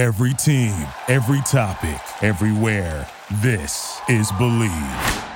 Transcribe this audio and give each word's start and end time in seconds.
Every 0.00 0.32
team, 0.32 0.86
every 1.08 1.42
topic, 1.42 2.00
everywhere. 2.22 3.06
This 3.42 4.00
is 4.08 4.32
Bleav. 4.32 5.28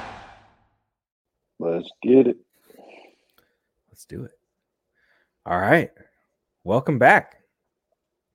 Let's 1.58 1.90
get 2.02 2.28
it. 2.28 2.38
Let's 3.90 4.06
do 4.06 4.24
it. 4.24 4.30
All 5.44 5.60
right. 5.60 5.90
Welcome 6.64 6.98
back 6.98 7.42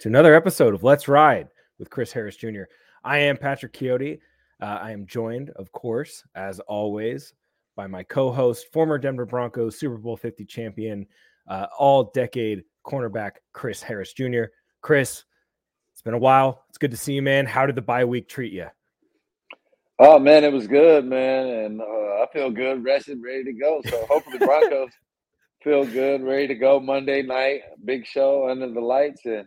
to 0.02 0.08
another 0.08 0.36
episode 0.36 0.76
of 0.76 0.84
Let's 0.84 1.08
Ride 1.08 1.48
with 1.80 1.90
Chris 1.90 2.12
Harris 2.12 2.36
Jr. 2.36 2.66
I 3.04 3.18
am 3.18 3.36
Patrick 3.36 3.74
Chiotti. 3.74 4.20
Uh, 4.62 4.66
I 4.66 4.92
am 4.92 5.08
joined, 5.08 5.50
of 5.56 5.72
course, 5.72 6.24
as 6.36 6.60
always, 6.60 7.34
by 7.76 7.88
my 7.88 8.04
co 8.04 8.32
host, 8.32 8.68
former 8.72 9.00
Denver 9.00 9.26
Broncos 9.26 9.80
Super 9.80 9.98
Bowl 9.98 10.16
50 10.16 10.46
champion, 10.46 11.08
uh, 11.48 11.66
all 11.80 12.12
decade 12.14 12.66
cornerback, 12.86 13.32
Chris 13.52 13.82
Harris 13.82 14.14
Jr. 14.14 14.44
Chris, 14.82 15.24
it's 16.00 16.04
been 16.06 16.14
a 16.14 16.18
while. 16.18 16.64
It's 16.70 16.78
good 16.78 16.92
to 16.92 16.98
see 16.98 17.12
you, 17.12 17.22
man. 17.22 17.46
How 17.46 17.66
did 17.66 17.76
the 17.76 17.82
bye 17.82 18.06
week 18.06 18.30
treat 18.30 18.54
you? 18.54 18.68
Oh 20.00 20.18
man, 20.18 20.46
it 20.46 20.54
was 20.54 20.66
good, 20.66 21.04
man, 21.04 21.48
and 21.48 21.82
uh, 21.82 21.84
I 21.84 22.26
feel 22.32 22.50
good, 22.50 22.86
rested, 22.86 23.22
ready 23.22 23.44
to 23.44 23.52
go. 23.52 23.82
So 23.86 24.06
hopefully 24.06 24.38
Broncos 24.38 24.92
feel 25.62 25.86
good, 25.86 26.24
ready 26.24 26.48
to 26.48 26.56
go 26.56 26.80
Monday 26.80 27.22
night. 27.22 27.64
Big 27.84 28.06
show 28.06 28.50
under 28.50 28.72
the 28.72 28.80
lights, 28.80 29.26
and 29.26 29.46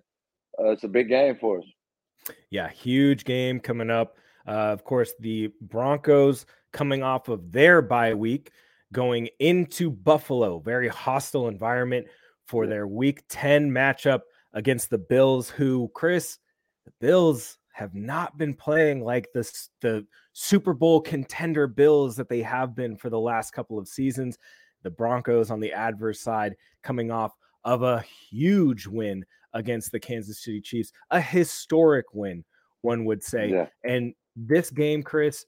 uh, 0.60 0.72
it's 0.72 0.84
a 0.84 0.88
big 0.88 1.08
game 1.08 1.38
for 1.40 1.60
us. 1.60 2.34
Yeah, 2.50 2.68
huge 2.68 3.24
game 3.24 3.58
coming 3.58 3.88
up. 3.88 4.18
Uh, 4.46 4.50
of 4.50 4.84
course, 4.84 5.14
the 5.20 5.50
Broncos 5.62 6.44
coming 6.70 7.02
off 7.02 7.28
of 7.28 7.50
their 7.50 7.80
bye 7.80 8.12
week, 8.12 8.50
going 8.92 9.30
into 9.38 9.90
Buffalo, 9.90 10.58
very 10.58 10.88
hostile 10.88 11.48
environment 11.48 12.08
for 12.46 12.66
their 12.66 12.86
Week 12.86 13.22
Ten 13.30 13.70
matchup 13.70 14.20
against 14.54 14.90
the 14.90 14.98
Bills. 14.98 15.48
Who, 15.48 15.90
Chris, 15.94 16.38
the 16.84 16.92
Bills 17.00 17.58
have 17.72 17.94
not 17.94 18.36
been 18.36 18.54
playing 18.54 19.02
like 19.02 19.28
this 19.32 19.70
the 19.80 20.06
Super 20.32 20.74
Bowl 20.74 21.00
contender 21.00 21.66
Bills 21.66 22.16
that 22.16 22.28
they 22.28 22.42
have 22.42 22.74
been 22.74 22.96
for 22.96 23.10
the 23.10 23.20
last 23.20 23.52
couple 23.52 23.78
of 23.78 23.88
seasons. 23.88 24.38
The 24.82 24.90
Broncos 24.90 25.50
on 25.50 25.60
the 25.60 25.72
adverse 25.72 26.20
side 26.20 26.56
coming 26.82 27.10
off 27.10 27.32
of 27.64 27.82
a 27.82 28.04
huge 28.30 28.86
win 28.86 29.24
against 29.54 29.92
the 29.92 30.00
Kansas 30.00 30.42
City 30.42 30.60
Chiefs, 30.60 30.92
a 31.10 31.20
historic 31.20 32.06
win, 32.12 32.44
one 32.80 33.04
would 33.04 33.22
say. 33.22 33.50
Yeah. 33.50 33.66
And 33.84 34.14
this 34.34 34.70
game, 34.70 35.02
Chris, 35.02 35.44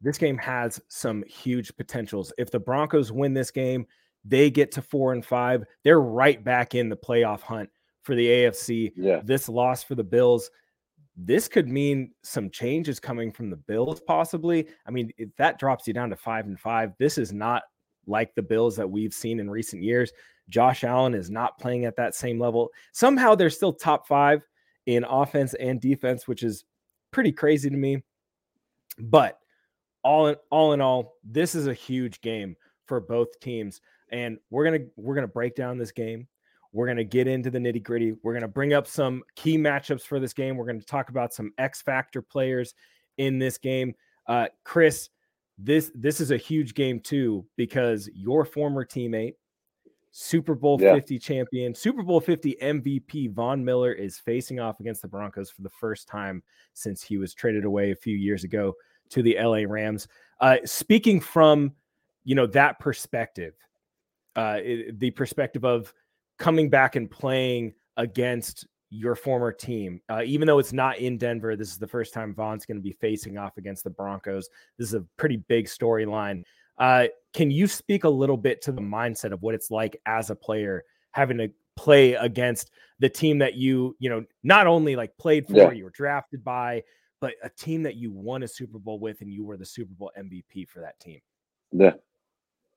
this 0.00 0.18
game 0.18 0.38
has 0.38 0.80
some 0.88 1.22
huge 1.24 1.76
potentials. 1.76 2.32
If 2.38 2.50
the 2.50 2.58
Broncos 2.58 3.12
win 3.12 3.34
this 3.34 3.50
game, 3.50 3.86
they 4.24 4.50
get 4.50 4.72
to 4.72 4.82
four 4.82 5.12
and 5.12 5.24
five. 5.24 5.64
They're 5.84 6.00
right 6.00 6.42
back 6.42 6.74
in 6.74 6.88
the 6.88 6.96
playoff 6.96 7.40
hunt 7.40 7.70
for 8.02 8.14
the 8.14 8.26
AFC. 8.26 8.92
Yeah. 8.96 9.20
This 9.24 9.48
loss 9.48 9.82
for 9.82 9.94
the 9.94 10.04
Bills, 10.04 10.50
this 11.16 11.48
could 11.48 11.68
mean 11.68 12.12
some 12.22 12.50
changes 12.50 12.98
coming 12.98 13.30
from 13.30 13.50
the 13.50 13.56
Bills, 13.56 14.00
possibly. 14.00 14.66
I 14.86 14.90
mean, 14.90 15.10
if 15.18 15.34
that 15.36 15.58
drops 15.58 15.86
you 15.86 15.94
down 15.94 16.10
to 16.10 16.16
five 16.16 16.46
and 16.46 16.58
five, 16.58 16.92
this 16.98 17.18
is 17.18 17.32
not 17.32 17.62
like 18.06 18.34
the 18.34 18.42
Bills 18.42 18.76
that 18.76 18.90
we've 18.90 19.14
seen 19.14 19.38
in 19.38 19.50
recent 19.50 19.82
years. 19.82 20.12
Josh 20.48 20.84
Allen 20.84 21.14
is 21.14 21.30
not 21.30 21.58
playing 21.58 21.84
at 21.84 21.96
that 21.96 22.14
same 22.14 22.38
level. 22.38 22.70
Somehow 22.92 23.34
they're 23.34 23.50
still 23.50 23.72
top 23.72 24.06
five 24.06 24.42
in 24.86 25.04
offense 25.04 25.54
and 25.54 25.80
defense, 25.80 26.26
which 26.26 26.42
is 26.42 26.64
pretty 27.10 27.32
crazy 27.32 27.70
to 27.70 27.76
me. 27.76 28.02
But 28.98 29.38
all 30.02 30.26
in 30.28 30.36
all 30.50 30.72
in 30.72 30.80
all, 30.80 31.14
this 31.24 31.54
is 31.54 31.66
a 31.66 31.74
huge 31.74 32.20
game 32.20 32.56
for 32.86 33.00
both 33.00 33.38
teams. 33.40 33.80
And 34.10 34.38
we're 34.50 34.64
gonna 34.64 34.84
we're 34.96 35.14
gonna 35.14 35.28
break 35.28 35.54
down 35.54 35.78
this 35.78 35.92
game. 35.92 36.26
We're 36.72 36.86
gonna 36.86 37.04
get 37.04 37.26
into 37.26 37.50
the 37.50 37.58
nitty 37.58 37.82
gritty. 37.82 38.12
We're 38.22 38.34
gonna 38.34 38.48
bring 38.48 38.72
up 38.72 38.86
some 38.86 39.22
key 39.36 39.58
matchups 39.58 40.02
for 40.02 40.18
this 40.18 40.32
game. 40.32 40.56
We're 40.56 40.66
gonna 40.66 40.80
talk 40.80 41.10
about 41.10 41.34
some 41.34 41.52
X 41.58 41.82
factor 41.82 42.22
players 42.22 42.74
in 43.18 43.38
this 43.38 43.58
game. 43.58 43.94
Uh, 44.26 44.46
Chris, 44.64 45.10
this 45.58 45.90
this 45.94 46.20
is 46.20 46.30
a 46.30 46.36
huge 46.36 46.74
game 46.74 46.98
too 47.00 47.44
because 47.56 48.08
your 48.14 48.44
former 48.44 48.84
teammate, 48.86 49.34
Super 50.12 50.54
Bowl 50.54 50.78
Yeah. 50.80 50.94
50 50.94 51.18
champion, 51.18 51.74
Super 51.74 52.02
Bowl 52.02 52.20
50 52.20 52.56
MVP 52.62 53.28
Von 53.28 53.62
Miller 53.64 53.92
is 53.92 54.18
facing 54.18 54.60
off 54.60 54.80
against 54.80 55.02
the 55.02 55.08
Broncos 55.08 55.50
for 55.50 55.62
the 55.62 55.70
first 55.70 56.08
time 56.08 56.42
since 56.72 57.02
he 57.02 57.18
was 57.18 57.34
traded 57.34 57.64
away 57.64 57.90
a 57.90 57.96
few 57.96 58.16
years 58.16 58.44
ago 58.44 58.74
to 59.10 59.22
the 59.22 59.36
LA 59.38 59.64
Rams. 59.68 60.08
Uh, 60.40 60.56
speaking 60.64 61.20
from 61.20 61.72
you 62.24 62.34
know 62.34 62.46
that 62.46 62.78
perspective, 62.78 63.54
uh, 64.36 64.58
it- 64.62 64.98
the 64.98 65.10
perspective 65.10 65.64
of 65.66 65.92
coming 66.42 66.68
back 66.68 66.96
and 66.96 67.08
playing 67.08 67.72
against 67.96 68.66
your 68.90 69.14
former 69.14 69.52
team, 69.52 70.00
uh, 70.10 70.22
even 70.24 70.46
though 70.46 70.58
it's 70.58 70.72
not 70.72 70.98
in 70.98 71.16
Denver, 71.16 71.54
this 71.54 71.68
is 71.70 71.78
the 71.78 71.86
first 71.86 72.12
time 72.12 72.34
Von's 72.34 72.66
going 72.66 72.76
to 72.76 72.82
be 72.82 72.92
facing 73.00 73.38
off 73.38 73.56
against 73.58 73.84
the 73.84 73.90
Broncos. 73.90 74.48
This 74.76 74.88
is 74.88 74.94
a 74.94 75.04
pretty 75.16 75.36
big 75.36 75.66
storyline. 75.66 76.42
Uh, 76.78 77.06
can 77.32 77.50
you 77.50 77.68
speak 77.68 78.02
a 78.04 78.08
little 78.08 78.36
bit 78.36 78.60
to 78.62 78.72
the 78.72 78.80
mindset 78.82 79.32
of 79.32 79.40
what 79.42 79.54
it's 79.54 79.70
like 79.70 79.96
as 80.06 80.30
a 80.30 80.34
player 80.34 80.82
having 81.12 81.38
to 81.38 81.48
play 81.76 82.14
against 82.14 82.72
the 82.98 83.08
team 83.08 83.38
that 83.38 83.54
you, 83.54 83.94
you 84.00 84.10
know, 84.10 84.24
not 84.42 84.66
only 84.66 84.96
like 84.96 85.16
played 85.18 85.46
for, 85.46 85.52
Yeah. 85.56 85.70
you 85.70 85.84
were 85.84 85.90
drafted 85.90 86.42
by, 86.42 86.82
but 87.20 87.34
a 87.44 87.50
team 87.50 87.84
that 87.84 87.94
you 87.94 88.10
won 88.10 88.42
a 88.42 88.48
Super 88.48 88.80
Bowl 88.80 88.98
with 88.98 89.20
and 89.20 89.32
you 89.32 89.44
were 89.44 89.56
the 89.56 89.64
Super 89.64 89.94
Bowl 89.94 90.10
MVP 90.18 90.68
for 90.68 90.80
that 90.80 90.98
team? 90.98 91.20
Yeah. 91.70 91.92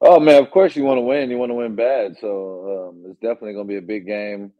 Oh 0.07 0.19
man, 0.19 0.41
of 0.43 0.51
course 0.51 0.75
you 0.75 0.83
want 0.83 0.97
to 0.97 1.01
win. 1.01 1.31
You 1.31 1.37
want 1.39 1.49
to 1.49 1.55
win 1.55 1.75
bad. 1.75 2.15
So 2.19 2.89
um, 2.89 3.03
it's 3.09 3.19
definitely 3.21 3.53
going 3.53 3.65
to 3.67 3.73
be 3.73 3.77
a 3.77 3.81
big 3.81 4.05
game 4.05 4.51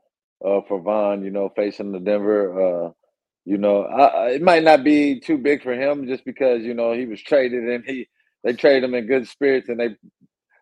uh, 0.44 0.62
for 0.68 0.82
Von. 0.82 1.24
You 1.24 1.30
know, 1.32 1.50
facing 1.56 1.92
the 1.92 2.00
Denver. 2.00 2.88
Uh, 2.88 2.92
you 3.46 3.60
know, 3.60 3.84
I, 3.84 4.32
it 4.32 4.42
might 4.42 4.64
not 4.64 4.84
be 4.84 5.20
too 5.20 5.38
big 5.38 5.62
for 5.62 5.74
him 5.74 6.08
just 6.08 6.26
because 6.26 6.64
you 6.64 6.74
know 6.74 6.94
he 6.94 7.06
was 7.06 7.22
traded 7.22 7.64
and 7.64 7.84
he 7.86 8.08
they 8.44 8.54
traded 8.54 8.86
him 8.86 8.96
in 8.96 9.06
good 9.06 9.28
spirits 9.28 9.70
and 9.70 9.80
they 9.80 9.96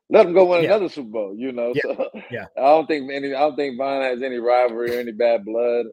let 0.09 0.25
him 0.25 0.33
go 0.33 0.45
win 0.45 0.63
Yeah. 0.63 0.71
another 0.75 0.89
Super 0.89 1.09
Bowl. 1.09 1.35
You 1.37 1.53
know, 1.53 1.73
Yeah. 1.75 1.81
so 1.95 2.09
Yeah. 2.29 2.45
I 2.57 2.61
don't 2.61 2.87
think 2.87 3.09
any. 3.09 3.33
I 3.33 3.39
don't 3.39 3.55
think 3.55 3.77
Von 3.77 4.01
has 4.01 4.21
any 4.21 4.37
rivalry 4.37 4.95
or 4.97 4.99
any 4.99 5.13
bad 5.13 5.45
blood. 5.45 5.85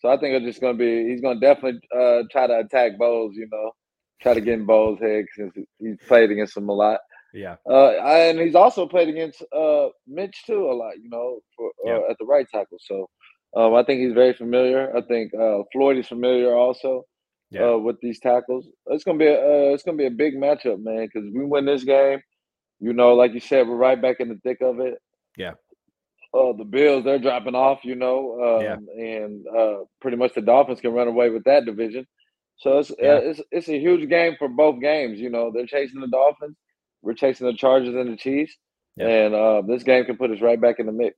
So 0.00 0.08
I 0.08 0.16
think 0.18 0.34
it's 0.34 0.46
just 0.46 0.60
going 0.60 0.76
to 0.76 0.78
be. 0.78 1.08
He's 1.08 1.20
going 1.20 1.38
to 1.38 1.46
definitely 1.46 1.80
uh, 1.96 2.24
try 2.32 2.48
to 2.48 2.58
attack 2.58 2.98
Bolles. 2.98 3.36
You 3.36 3.48
know, 3.52 3.70
try 4.20 4.34
to 4.34 4.40
get 4.40 4.54
in 4.54 4.66
Bolles' 4.66 4.98
head 5.00 5.26
since 5.36 5.54
he's 5.78 5.96
played 6.08 6.32
against 6.32 6.56
him 6.56 6.68
a 6.68 6.72
lot. 6.72 6.98
Yeah. 7.34 7.56
Uh, 7.68 7.90
and 7.92 8.38
he's 8.40 8.54
also 8.54 8.86
played 8.86 9.08
against 9.08 9.42
uh, 9.56 9.88
Mitch 10.06 10.44
too 10.46 10.70
a 10.70 10.74
lot, 10.74 10.94
you 11.02 11.08
know, 11.10 11.40
for, 11.56 11.70
Yeah. 11.84 11.98
uh, 11.98 12.10
at 12.10 12.16
the 12.18 12.26
right 12.26 12.46
tackle. 12.52 12.78
So 12.80 13.08
um, 13.56 13.74
I 13.74 13.82
think 13.84 14.00
he's 14.00 14.14
very 14.14 14.32
familiar. 14.34 14.94
I 14.96 15.02
think 15.02 15.32
uh, 15.34 15.62
Floyd 15.72 15.98
is 15.98 16.08
familiar 16.08 16.54
also 16.54 17.04
Yeah. 17.50 17.72
uh, 17.72 17.78
with 17.78 17.96
these 18.00 18.20
tackles. 18.20 18.68
It's 18.86 19.04
gonna 19.04 19.18
be 19.18 19.26
a, 19.26 19.38
uh, 19.40 19.74
it's 19.74 19.82
gonna 19.82 19.96
be 19.98 20.06
a 20.06 20.10
big 20.10 20.34
matchup, 20.36 20.82
man. 20.82 21.06
Because 21.06 21.28
we 21.34 21.44
win 21.44 21.64
this 21.66 21.84
game, 21.84 22.20
you 22.80 22.92
know, 22.92 23.14
like 23.14 23.32
you 23.34 23.40
said, 23.40 23.66
we're 23.68 23.76
right 23.76 24.00
back 24.00 24.20
in 24.20 24.28
the 24.28 24.38
thick 24.42 24.60
of 24.62 24.80
it. 24.80 24.98
Yeah. 25.36 25.52
Uh, 26.34 26.52
the 26.54 26.64
Bills 26.64 27.04
they're 27.04 27.18
dropping 27.18 27.54
off, 27.54 27.84
you 27.84 27.94
know, 27.94 28.18
um, 28.42 28.62
Yeah. 28.64 29.04
and 29.04 29.46
uh, 29.48 29.84
pretty 30.00 30.16
much 30.16 30.32
the 30.34 30.40
Dolphins 30.40 30.80
can 30.80 30.92
run 30.92 31.08
away 31.08 31.28
with 31.30 31.44
that 31.44 31.66
division. 31.66 32.06
So 32.56 32.78
it's 32.78 32.90
Yeah. 32.98 33.14
uh, 33.14 33.20
it's 33.22 33.40
it's 33.50 33.68
a 33.68 33.78
huge 33.78 34.08
game 34.08 34.36
for 34.38 34.48
both 34.48 34.80
games. 34.80 35.20
You 35.20 35.30
know, 35.30 35.50
they're 35.52 35.66
chasing 35.66 36.00
the 36.00 36.06
Dolphins, 36.08 36.56
we're 37.02 37.14
chasing 37.14 37.46
the 37.46 37.52
Chargers 37.54 37.94
and 37.94 38.12
the 38.12 38.16
Chiefs, 38.16 38.56
Yeah. 38.96 39.08
and 39.08 39.34
uh, 39.34 39.62
this 39.62 39.82
game 39.82 40.04
can 40.04 40.16
put 40.16 40.30
us 40.30 40.40
right 40.40 40.60
back 40.60 40.78
in 40.78 40.86
the 40.86 40.92
mix. 40.92 41.16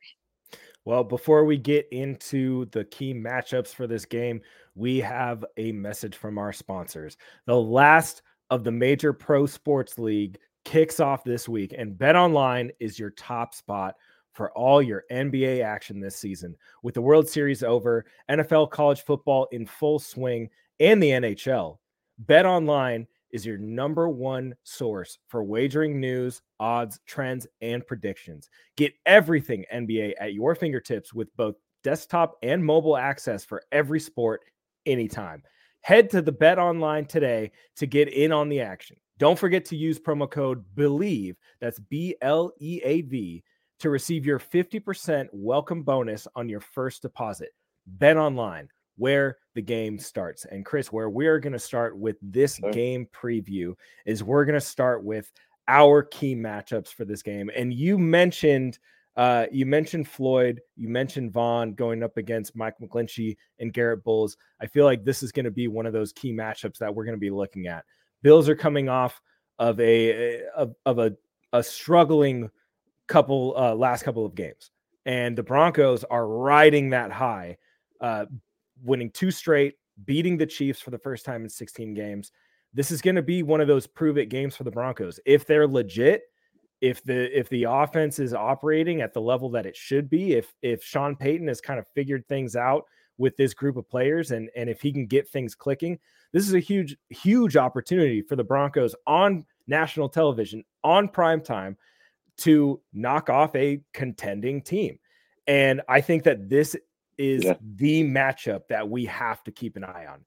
Well, 0.87 1.05
before 1.05 1.45
we 1.45 1.57
get 1.57 1.89
into 1.93 2.67
the 2.67 2.85
key 2.85 3.15
matchups 3.15 3.75
for 3.75 3.87
this 3.87 4.05
game, 4.05 4.43
we 4.75 4.99
have 5.01 5.45
a 5.57 5.73
message 5.73 6.17
from 6.17 6.37
our 6.37 6.53
sponsors. 6.53 7.17
The 7.47 7.57
last 7.59 8.23
of 8.51 8.65
the 8.65 8.71
major 8.71 9.13
pro 9.15 9.47
sports 9.47 9.99
league 9.99 10.39
kicks 10.67 11.01
off 11.01 11.25
this 11.25 11.49
week, 11.49 11.75
and 11.77 11.97
Bet 11.97 12.17
Online 12.17 12.71
is 12.81 12.99
your 12.99 13.11
top 13.11 13.55
spot 13.55 13.95
for 14.33 14.51
all 14.53 14.83
your 14.83 15.05
NBA 15.11 15.63
action 15.65 16.01
this 16.01 16.17
season. 16.17 16.55
With 16.83 16.95
the 16.95 17.01
World 17.03 17.29
Series 17.29 17.63
over, 17.63 18.05
NFL 18.31 18.71
college 18.71 19.03
football 19.03 19.47
in 19.53 19.65
full 19.65 19.99
swing, 19.99 20.51
and 20.81 21.03
the 21.03 21.11
NHL, 21.11 21.79
Bet 22.19 22.45
Online 22.45 23.07
is 23.35 23.45
your 23.45 23.59
number 23.59 24.09
one 24.09 24.55
source 24.63 25.19
for 25.27 25.43
wagering 25.43 25.99
news, 25.99 26.41
odds, 26.61 27.01
trends, 27.05 27.49
and 27.61 27.85
predictions. 27.85 28.49
Get 28.77 28.95
everything 29.07 29.65
NBA 29.75 30.13
at 30.21 30.35
your 30.35 30.55
fingertips 30.55 31.13
with 31.13 31.37
both 31.37 31.57
desktop 31.83 32.37
and 32.45 32.65
mobile 32.65 32.97
access 32.97 33.45
for 33.45 33.65
every 33.73 33.99
sport 33.99 34.43
anytime. 34.87 35.43
Head 35.81 36.11
to 36.11 36.23
the 36.23 36.31
Bet 36.31 36.61
Online 36.61 37.07
today 37.07 37.51
to 37.75 37.89
get 37.89 38.09
in 38.09 38.31
on 38.31 38.49
the 38.49 38.61
action. 38.61 38.97
Don't 39.19 39.39
forget 39.39 39.65
to 39.67 39.77
use 39.77 39.99
promo 39.99 40.31
code 40.31 40.65
BLEAV, 40.77 41.35
that's 41.61 41.81
B 41.81 42.15
L 42.23 42.53
E 42.61 42.81
A 42.85 43.01
V, 43.03 43.43
to 43.81 43.91
receive 43.91 44.25
your 44.25 44.39
50% 44.39 45.27
welcome 45.33 45.83
bonus 45.83 46.29
on 46.37 46.49
your 46.49 46.61
first 46.61 47.03
deposit. 47.03 47.51
Bet 47.85 48.17
Online, 48.17 48.69
where 48.97 49.39
the 49.55 49.63
game 49.63 49.99
starts. 49.99 50.45
And 50.45 50.65
Chris, 50.65 50.93
where 50.93 51.11
we're 51.11 51.39
going 51.41 51.53
to 51.53 51.59
start 51.59 51.97
with 51.99 52.17
this 52.23 52.57
Sure. 52.57 52.71
game 52.73 53.07
preview 53.13 53.75
is 54.07 54.23
we're 54.23 54.45
going 54.45 54.55
to 54.55 54.61
start 54.61 55.05
with 55.05 55.31
our 55.69 56.03
key 56.03 56.35
matchups 56.37 56.93
for 56.93 57.05
this 57.05 57.23
game. 57.23 57.51
And 57.55 57.73
you 57.73 57.99
mentioned 57.99 58.79
Uh, 59.17 59.47
you 59.53 59.65
mentioned 59.65 60.09
Floyd, 60.09 60.61
you 60.77 60.89
mentioned 60.89 61.33
Von 61.33 61.75
going 61.75 62.03
up 62.03 62.17
against 62.17 62.57
Mike 62.57 62.75
McGlinchey 62.83 63.37
and 63.61 63.73
Garrett 63.73 64.03
Bolles. 64.03 64.37
I 64.61 64.67
feel 64.67 64.85
like 64.87 65.05
this 65.05 65.23
is 65.23 65.31
going 65.31 65.45
to 65.45 65.53
be 65.53 65.69
one 65.69 65.87
of 65.87 65.93
those 65.93 66.13
key 66.13 66.33
matchups 66.33 66.79
that 66.79 66.93
we're 66.93 67.05
going 67.05 67.15
to 67.15 67.21
be 67.21 67.31
looking 67.31 67.69
at. 67.69 67.85
Bills 68.23 68.49
are 68.49 68.57
coming 68.57 68.89
off 68.89 69.23
of 69.61 69.79
a 69.79 70.43
of, 70.57 70.75
of 70.85 70.99
a, 70.99 71.17
a 71.53 71.63
struggling 71.63 72.51
couple 73.07 73.55
uh, 73.57 73.73
last 73.77 74.03
couple 74.03 74.27
of 74.27 74.35
games, 74.35 74.73
and 75.07 75.39
the 75.39 75.45
Broncos 75.45 76.03
are 76.03 76.27
riding 76.27 76.91
that 76.91 77.13
high, 77.13 77.59
uh, 78.01 78.27
winning 78.85 79.11
two 79.11 79.31
straight, 79.31 79.75
beating 80.05 80.37
the 80.37 80.47
Chiefs 80.47 80.81
for 80.81 80.91
the 80.91 80.99
first 80.99 81.25
time 81.25 81.43
in 81.43 81.49
16 81.49 81.95
games. 81.95 82.31
This 82.73 82.91
is 82.91 83.01
going 83.01 83.15
to 83.17 83.23
be 83.23 83.43
one 83.43 83.61
of 83.61 83.69
those 83.69 83.87
prove 83.87 84.19
it 84.19 84.27
games 84.27 84.57
for 84.57 84.65
the 84.65 84.71
Broncos. 84.71 85.21
If 85.25 85.47
they're 85.47 85.69
legit, 85.69 86.23
if 86.81 87.03
the 87.03 87.37
if 87.37 87.49
the 87.49 87.65
offense 87.65 88.19
is 88.19 88.35
operating 88.35 89.01
at 89.01 89.15
the 89.15 89.21
level 89.21 89.49
that 89.51 89.67
it 89.67 89.77
should 89.77 90.11
be, 90.11 90.35
if 90.35 90.53
if 90.61 90.83
Sean 90.83 91.17
Payton 91.17 91.49
has 91.49 91.61
kind 91.61 91.79
of 91.79 91.87
figured 91.95 92.27
things 92.29 92.57
out 92.57 92.85
with 93.17 93.37
this 93.37 93.55
group 93.55 93.77
of 93.77 93.89
players 93.89 94.33
and 94.33 94.51
and 94.57 94.69
if 94.69 94.83
he 94.83 94.93
can 94.93 95.07
get 95.07 95.29
things 95.29 95.55
clicking, 95.55 95.99
this 96.33 96.47
is 96.47 96.55
a 96.55 96.61
huge 96.61 96.97
huge 97.11 97.57
opportunity 97.57 98.23
for 98.23 98.37
the 98.37 98.45
Broncos 98.45 98.95
on 99.07 99.47
national 99.67 100.09
television 100.09 100.65
on 100.83 101.09
prime 101.09 101.41
time 101.41 101.77
to 102.37 102.81
knock 102.93 103.31
off 103.31 103.55
a 103.55 103.81
contending 103.93 104.61
team. 104.61 104.99
And 105.47 105.81
I 105.89 106.01
think 106.01 106.25
that 106.25 106.49
this 106.49 106.77
is 107.19 107.45
yeah. 107.45 107.55
the 107.77 108.05
matchup 108.05 108.69
that 108.69 108.89
we 108.89 109.05
have 109.07 109.43
to 109.45 109.51
keep 109.51 109.77
an 109.77 109.85
eye 109.85 110.07
on. 110.11 110.25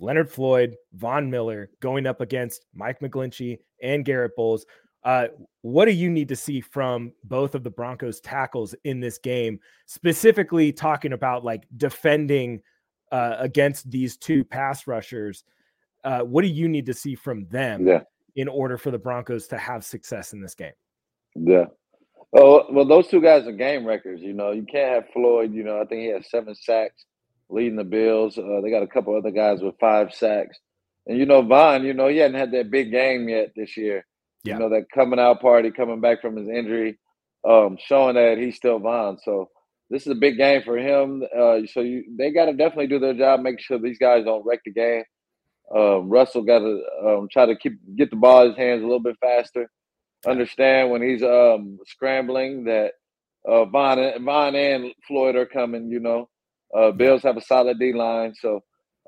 Leonard 0.00 0.30
Floyd, 0.30 0.76
Von 0.94 1.30
Miller 1.30 1.70
going 1.80 2.06
up 2.06 2.20
against 2.20 2.66
Mike 2.74 3.00
McGlinchey 3.00 3.58
and 3.82 4.04
Garrett 4.04 4.36
Bolles. 4.36 4.64
Uh, 5.04 5.28
what 5.62 5.86
do 5.86 5.92
you 5.92 6.10
need 6.10 6.28
to 6.28 6.36
see 6.36 6.60
from 6.60 7.12
both 7.24 7.54
of 7.54 7.64
the 7.64 7.70
Broncos 7.70 8.20
tackles 8.20 8.74
in 8.84 9.00
this 9.00 9.18
game, 9.18 9.58
specifically 9.86 10.72
talking 10.72 11.12
about 11.12 11.44
like 11.44 11.66
defending 11.76 12.60
uh, 13.12 13.36
against 13.38 13.90
these 13.90 14.16
two 14.16 14.44
pass 14.44 14.86
rushers? 14.86 15.44
Uh, 16.04 16.20
what 16.20 16.42
do 16.42 16.48
you 16.48 16.68
need 16.68 16.86
to 16.86 16.94
see 16.94 17.14
from 17.14 17.46
them 17.48 17.86
yeah. 17.86 18.02
in 18.36 18.48
order 18.48 18.76
for 18.76 18.90
the 18.90 18.98
Broncos 18.98 19.46
to 19.48 19.58
have 19.58 19.84
success 19.84 20.32
in 20.32 20.40
this 20.40 20.54
game? 20.54 20.72
Yeah. 21.34 21.66
Oh 22.36 22.66
well, 22.70 22.84
those 22.84 23.08
two 23.08 23.22
guys 23.22 23.46
are 23.46 23.52
game 23.52 23.86
records. 23.86 24.22
You 24.22 24.34
know, 24.34 24.52
you 24.52 24.64
can't 24.64 24.94
have 24.94 25.12
Floyd. 25.12 25.54
You 25.54 25.64
know, 25.64 25.80
I 25.80 25.86
think 25.86 26.02
he 26.02 26.08
has 26.08 26.28
seven 26.30 26.54
sacks 26.54 27.04
leading 27.48 27.76
the 27.76 27.84
Bills. 27.84 28.36
Uh, 28.36 28.60
they 28.62 28.70
got 28.70 28.82
a 28.82 28.86
couple 28.86 29.16
other 29.16 29.30
guys 29.30 29.60
with 29.62 29.78
five 29.80 30.12
sacks, 30.12 30.58
and 31.06 31.18
you 31.18 31.24
know, 31.24 31.40
Von. 31.40 31.84
You 31.84 31.94
know, 31.94 32.08
he 32.08 32.18
hadn't 32.18 32.38
had 32.38 32.52
that 32.52 32.70
big 32.70 32.90
game 32.90 33.28
yet 33.28 33.52
this 33.56 33.76
year. 33.76 34.04
Yeah. 34.44 34.54
You 34.54 34.60
know, 34.60 34.68
that 34.70 34.90
coming 34.94 35.18
out 35.18 35.40
party, 35.40 35.70
coming 35.70 36.00
back 36.00 36.20
from 36.20 36.36
his 36.36 36.48
injury, 36.48 36.98
um, 37.48 37.78
showing 37.80 38.16
that 38.16 38.36
he's 38.36 38.56
still 38.56 38.78
Von. 38.78 39.18
So 39.24 39.48
this 39.88 40.02
is 40.02 40.12
a 40.12 40.14
big 40.14 40.36
game 40.36 40.62
for 40.62 40.76
him. 40.76 41.22
Uh, 41.34 41.60
so 41.72 41.80
you, 41.80 42.04
they 42.18 42.30
got 42.30 42.44
to 42.44 42.52
definitely 42.52 42.88
do 42.88 42.98
their 42.98 43.14
job, 43.14 43.40
make 43.40 43.58
sure 43.58 43.78
these 43.78 43.98
guys 43.98 44.24
don't 44.24 44.44
wreck 44.44 44.60
the 44.64 44.72
game. 44.72 45.04
Um, 45.74 46.10
Russell 46.10 46.42
got 46.42 46.60
to 46.60 46.82
um, 47.04 47.28
try 47.30 47.46
to 47.46 47.56
keep 47.56 47.78
get 47.96 48.10
the 48.10 48.16
ball 48.16 48.42
in 48.42 48.48
his 48.50 48.58
hands 48.58 48.82
a 48.82 48.86
little 48.86 49.00
bit 49.00 49.16
faster 49.20 49.70
understand 50.26 50.90
when 50.90 51.02
he's 51.02 51.22
um, 51.22 51.78
scrambling 51.86 52.64
that 52.64 52.92
uh, 53.46 53.64
Von, 53.66 53.98
and, 53.98 54.24
Von 54.24 54.54
and 54.54 54.92
Floyd 55.06 55.36
are 55.36 55.46
coming. 55.46 55.90
You 55.90 56.00
know, 56.00 56.28
uh, 56.76 56.90
Bills 56.90 57.22
have 57.22 57.36
a 57.36 57.40
solid 57.40 57.78
D 57.78 57.92
line, 57.92 58.34
so 58.34 58.62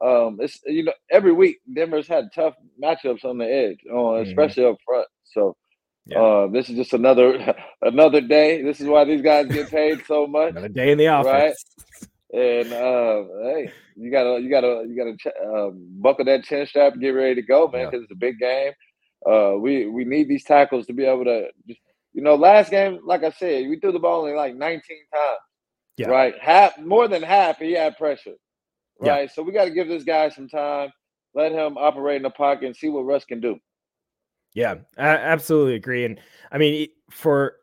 um, 0.05 0.39
it's 0.41 0.61
you 0.67 0.85
know 0.85 0.93
every 1.11 1.33
week 1.33 1.59
Denver's 1.75 2.09
had 2.09 2.31
tough 2.35 2.55
matchups 2.83 3.25
on 3.25 3.39
the 3.39 3.47
edge, 3.47 3.79
uh, 3.91 3.95
mm-hmm. 3.95 4.29
especially 4.29 4.65
up 4.65 4.77
front. 4.85 5.07
So. 5.25 5.57
Yeah. 6.07 6.19
Uh, 6.19 6.47
this 6.49 6.69
is 6.71 6.77
just 6.77 6.95
another 6.95 7.55
another 7.83 8.23
day. 8.23 8.63
This 8.63 8.81
is 8.81 8.89
why 8.89 9.05
these 9.05 9.21
guys 9.21 9.47
get 9.47 9.71
paid 9.71 10.03
so 10.07 10.27
much. 10.27 10.53
another 10.53 10.69
day 10.69 10.91
in 10.91 10.99
the 10.99 11.07
office, 11.07 11.31
right? 11.31 11.55
And 12.33 12.73
uh, 12.73 13.25
hey, 13.43 13.71
you 13.97 14.11
gotta 14.11 14.41
you 14.41 14.49
gotta 14.49 14.85
you 14.89 14.97
gotta 14.97 15.45
um, 15.47 15.87
buckle 16.01 16.25
that 16.25 16.45
chin 16.45 16.67
strap 16.67 16.95
and 16.95 17.03
get 17.03 17.11
ready 17.11 17.35
to 17.35 17.43
go, 17.43 17.69
man, 17.69 17.87
because 17.87 17.99
yeah. 17.99 18.05
it's 18.05 18.13
a 18.13 18.17
big 18.17 18.39
game. 18.39 18.73
Uh, 19.27 19.55
we 19.59 19.87
we 19.87 20.05
need 20.05 20.29
these 20.29 20.45
tackles 20.45 20.87
to 20.87 20.93
be 20.93 21.05
able 21.05 21.25
to 21.25 21.49
just 21.69 21.81
you 22.13 22.23
know, 22.23 22.35
last 22.35 22.71
game, 22.71 23.01
like 23.05 23.23
I 23.23 23.31
said, 23.31 23.69
we 23.69 23.79
threw 23.79 23.93
the 23.93 23.99
ball 23.99 24.27
in 24.27 24.37
like 24.37 24.55
19 24.55 24.81
times. 24.81 25.39
Yeah. 25.97 26.09
Right. 26.09 26.35
Half 26.41 26.79
more 26.79 27.09
than 27.09 27.23
half 27.23 27.59
he 27.59 27.73
had 27.73 27.97
pressure. 27.97 28.35
Right. 28.99 29.23
Yeah. 29.23 29.33
So 29.33 29.43
we 29.43 29.53
got 29.53 29.67
to 29.67 29.71
give 29.71 29.89
this 29.89 30.05
guy 30.05 30.29
some 30.31 30.49
time, 30.49 30.91
let 31.35 31.53
him 31.53 31.77
operate 31.77 32.17
in 32.17 32.23
the 32.23 32.31
pocket 32.31 32.67
and 32.67 32.77
see 32.77 32.89
what 32.89 33.03
Russ 33.03 33.25
can 33.25 33.41
do. 33.41 33.59
Yeah, 34.55 34.77
I 34.99 35.09
absolutely 35.09 35.75
agree. 35.77 36.05
And 36.05 36.19
I 36.51 36.59
mean, 36.59 36.89
for 37.11 37.57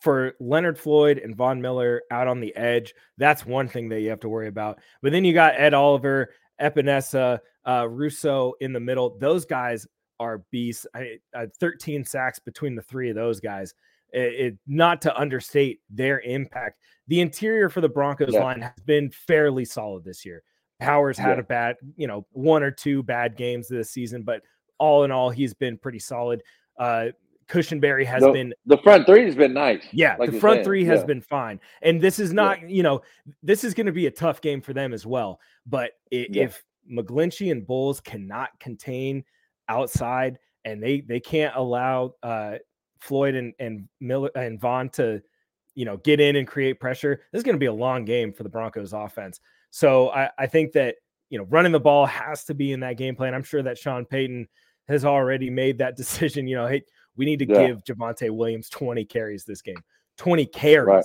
for 0.00 0.34
Leonard 0.38 0.78
Floyd 0.78 1.18
and 1.18 1.34
Von 1.34 1.60
Miller 1.60 2.02
out 2.12 2.28
on 2.28 2.38
the 2.38 2.54
edge, 2.54 2.94
that's 3.18 3.44
one 3.44 3.66
thing 3.66 3.88
that 3.88 4.00
you 4.00 4.10
have 4.10 4.20
to 4.20 4.28
worry 4.28 4.46
about. 4.46 4.78
But 5.02 5.10
then 5.10 5.24
you 5.24 5.32
got 5.32 5.58
Ed 5.58 5.74
Oliver, 5.74 6.32
Epenesa, 6.60 7.40
uh, 7.66 7.88
Rousseau 7.90 8.54
in 8.60 8.72
the 8.72 8.78
middle. 8.78 9.18
Those 9.18 9.44
guys 9.44 9.88
are 10.24 10.44
beasts. 10.50 10.86
I, 10.94 11.18
I 11.34 11.46
13 11.60 12.04
sacks 12.04 12.38
between 12.38 12.74
the 12.74 12.82
three 12.82 13.10
of 13.10 13.16
those 13.16 13.40
guys. 13.40 13.74
It, 14.12 14.20
it, 14.20 14.58
not 14.66 15.02
to 15.02 15.16
understate 15.16 15.80
their 15.90 16.20
impact. 16.20 16.78
The 17.08 17.20
interior 17.20 17.68
for 17.68 17.80
the 17.80 17.88
Broncos 17.88 18.32
yeah. 18.32 18.42
line 18.42 18.60
has 18.62 18.72
been 18.86 19.10
fairly 19.10 19.64
solid 19.64 20.04
this 20.04 20.24
year. 20.24 20.42
Powers 20.80 21.18
had 21.18 21.36
yeah. 21.36 21.40
a 21.40 21.42
bad, 21.42 21.76
you 21.96 22.06
know, 22.06 22.26
one 22.32 22.62
or 22.62 22.70
two 22.70 23.02
bad 23.02 23.36
games 23.36 23.68
this 23.68 23.90
season, 23.90 24.22
but 24.22 24.42
all 24.78 25.04
in 25.04 25.10
all, 25.10 25.30
he's 25.30 25.54
been 25.54 25.76
pretty 25.76 25.98
solid. 25.98 26.42
Uh, 26.78 27.06
Cushenberry 27.48 28.06
has 28.06 28.22
the, 28.22 28.32
been 28.32 28.54
the 28.66 28.78
front 28.78 29.06
three 29.06 29.24
has 29.24 29.34
been 29.34 29.52
nice. 29.52 29.84
Yeah, 29.92 30.16
like 30.18 30.30
the 30.30 30.40
front 30.40 30.56
saying. 30.58 30.64
three 30.64 30.84
has 30.84 31.00
yeah. 31.00 31.06
been 31.06 31.20
fine. 31.20 31.60
And 31.82 32.00
this 32.00 32.18
is 32.18 32.32
not, 32.32 32.60
yeah. 32.62 32.68
you 32.68 32.82
know, 32.82 33.02
this 33.42 33.64
is 33.64 33.74
going 33.74 33.86
to 33.86 33.92
be 33.92 34.06
a 34.06 34.10
tough 34.10 34.40
game 34.40 34.60
for 34.60 34.72
them 34.72 34.94
as 34.94 35.04
well. 35.04 35.40
But 35.66 35.92
it, 36.10 36.34
yeah. 36.34 36.44
if 36.44 36.64
McGlinchey 36.90 37.50
and 37.50 37.66
Bolles 37.66 38.00
cannot 38.00 38.50
contain 38.60 39.24
outside, 39.68 40.38
and 40.64 40.82
they 40.82 41.00
they 41.00 41.20
can't 41.20 41.54
allow 41.56 42.14
uh, 42.22 42.56
Floyd 43.00 43.34
and 43.34 43.52
and 43.58 43.88
Miller 44.00 44.30
and 44.34 44.60
Von 44.60 44.88
to 44.90 45.22
you 45.74 45.84
know 45.84 45.96
get 45.98 46.20
in 46.20 46.36
and 46.36 46.46
create 46.46 46.80
pressure. 46.80 47.20
This 47.32 47.40
is 47.40 47.44
going 47.44 47.56
to 47.56 47.60
be 47.60 47.66
a 47.66 47.72
long 47.72 48.04
game 48.04 48.32
for 48.32 48.42
the 48.42 48.48
Broncos 48.48 48.92
offense. 48.92 49.40
So 49.70 50.10
I, 50.10 50.30
I 50.38 50.46
think 50.46 50.72
that 50.72 50.96
you 51.30 51.38
know 51.38 51.44
running 51.44 51.72
the 51.72 51.80
ball 51.80 52.06
has 52.06 52.44
to 52.44 52.54
be 52.54 52.72
in 52.72 52.80
that 52.80 52.96
game 52.96 53.16
plan. 53.16 53.34
I'm 53.34 53.42
sure 53.42 53.62
that 53.62 53.78
Sean 53.78 54.04
Payton 54.04 54.48
has 54.88 55.04
already 55.04 55.50
made 55.50 55.78
that 55.78 55.96
decision. 55.98 56.46
You 56.46 56.56
know, 56.56 56.66
hey, 56.66 56.82
we 57.16 57.24
need 57.24 57.40
to 57.40 57.46
yeah. 57.46 57.66
give 57.66 57.84
Javonte 57.84 58.30
Williams 58.30 58.68
20 58.68 59.04
carries 59.04 59.44
this 59.44 59.62
game, 59.62 59.82
20 60.18 60.46
carries. 60.46 60.86
Right. 60.86 61.04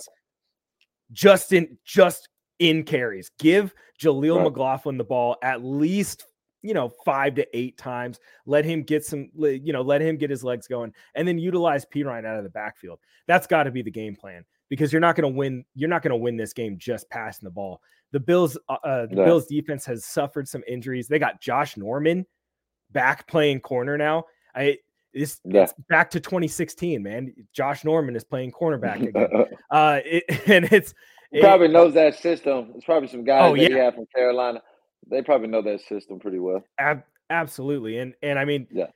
Just 1.12 1.54
in 1.54 1.78
just 1.84 2.30
in 2.60 2.84
carries. 2.84 3.32
Give 3.40 3.74
Jaleel 4.00 4.38
right. 4.38 4.44
McLaughlin 4.44 4.98
the 4.98 5.04
ball 5.04 5.38
at 5.42 5.64
least 5.64 6.26
you 6.62 6.74
know, 6.74 6.92
five 7.06 7.36
to 7.36 7.58
eight 7.58 7.78
times. 7.78 8.20
Let 8.46 8.66
him 8.66 8.84
get 8.84 9.06
some, 9.06 9.30
you 9.38 9.74
know, 9.74 9.82
let 9.82 10.02
him 10.02 10.18
get 10.18 10.30
his 10.30 10.44
legs 10.44 10.68
going, 10.68 10.94
and 11.16 11.28
then 11.28 11.38
utilize 11.38 11.86
Perine 11.86 12.26
out 12.26 12.38
of 12.38 12.44
the 12.44 12.50
backfield. 12.50 13.00
That's 13.28 13.48
got 13.48 13.64
to 13.64 13.72
be 13.72 13.82
the 13.82 13.92
game 13.92 14.16
plan 14.16 14.44
because 14.70 14.92
you're 14.92 15.00
not 15.00 15.16
going 15.16 15.32
to 15.32 15.38
win. 15.38 15.66
You're 15.76 15.90
not 15.90 16.02
going 16.02 16.12
to 16.12 16.18
win 16.18 16.38
this 16.38 16.54
game 16.54 16.78
just 16.78 17.10
passing 17.10 17.46
the 17.46 17.52
ball. 17.52 17.82
The 18.12 18.20
Bills, 18.20 18.58
uh, 18.70 18.78
uh, 18.84 19.06
the 19.06 19.16
Bills 19.16 19.46
defense 19.46 19.86
has 19.86 20.04
suffered 20.06 20.48
some 20.48 20.64
injuries. 20.68 21.08
They 21.08 21.20
got 21.20 21.42
Josh 21.42 21.78
Norman 21.78 22.26
back 22.92 23.28
playing 23.28 23.62
corner 23.62 23.98
now. 23.98 24.26
I 24.56 24.80
it's, 25.14 25.42
yeah. 25.44 25.64
it's 25.64 25.74
back 25.90 26.12
to 26.12 26.20
2016, 26.20 27.02
man. 27.02 27.34
Josh 27.54 27.84
Norman 27.84 28.16
is 28.16 28.24
playing 28.24 28.52
cornerback 28.52 29.08
again. 29.08 29.28
uh, 29.72 30.00
it, 30.06 30.24
and 30.48 30.66
it's 30.66 30.94
it, 31.32 31.42
probably 31.42 31.68
knows 31.68 31.94
that 31.94 32.16
system. 32.16 32.74
It's 32.76 32.86
probably 32.86 33.10
some 33.10 33.24
guys 33.24 33.44
oh, 33.44 33.56
that 33.56 33.62
yeah. 33.62 33.68
he 33.68 33.74
had 33.76 33.96
from 33.96 34.06
Carolina 34.16 34.62
they 35.08 35.22
probably 35.22 35.48
know 35.48 35.62
that 35.62 35.82
system 35.82 36.20
pretty 36.20 36.40
well. 36.40 36.64
Ab- 36.80 37.04
absolutely, 37.30 38.00
and 38.00 38.14
and 38.22 38.40
I 38.40 38.46
mean, 38.46 38.68
yeah. 38.72 38.88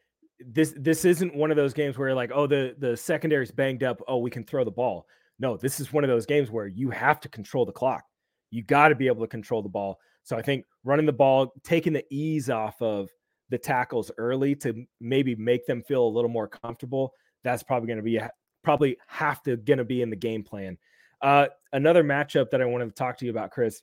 This 0.46 0.74
this 0.76 1.06
isn't 1.06 1.36
one 1.36 1.52
of 1.52 1.58
those 1.58 1.74
games 1.74 1.98
where 1.98 2.14
like, 2.14 2.32
oh, 2.34 2.48
the 2.48 2.76
the 2.78 2.98
secondary's 2.98 3.52
banged 3.52 3.84
up. 3.84 4.02
Oh, 4.08 4.18
we 4.18 4.30
can 4.30 4.44
throw 4.44 4.64
the 4.64 4.72
ball. 4.72 5.08
No, 5.40 5.58
this 5.58 5.80
is 5.80 5.94
one 5.94 6.04
of 6.04 6.10
those 6.10 6.26
games 6.26 6.52
where 6.52 6.68
you 6.68 6.90
have 6.90 7.20
to 7.22 7.30
control 7.30 7.66
the 7.66 7.72
clock. 7.72 8.04
You 8.52 8.64
got 8.64 8.90
to 8.90 8.96
be 8.96 9.08
able 9.08 9.22
to 9.22 9.28
control 9.28 9.62
the 9.62 9.70
ball. 9.70 10.00
So 10.24 10.38
I 10.38 10.42
think 10.42 10.66
running 10.84 11.06
the 11.06 11.14
ball, 11.14 11.54
taking 11.64 11.94
the 11.94 12.06
ease 12.10 12.50
off 12.50 12.82
of 12.82 13.10
the 13.50 13.58
tackles 13.58 14.12
early 14.18 14.56
to 14.56 14.86
maybe 15.00 15.36
make 15.36 15.66
them 15.66 15.84
feel 15.84 16.06
a 16.06 16.10
little 16.10 16.30
more 16.30 16.48
comfortable. 16.48 17.14
That's 17.44 17.64
probably 17.64 17.88
going 17.88 17.98
to 17.98 18.04
be 18.04 18.20
probably 18.64 18.98
have 19.08 19.44
to 19.44 19.58
going 19.58 19.78
to 19.78 19.84
be 19.84 20.02
in 20.02 20.10
the 20.10 20.16
game 20.16 20.44
plan. 20.44 20.78
Uh, 21.22 21.48
another 21.72 22.04
matchup 22.04 22.50
that 22.52 22.62
I 22.62 22.66
wanted 22.66 22.86
to 22.86 22.92
talk 22.92 23.18
to 23.20 23.26
you 23.26 23.32
about, 23.32 23.52
Chris. 23.52 23.82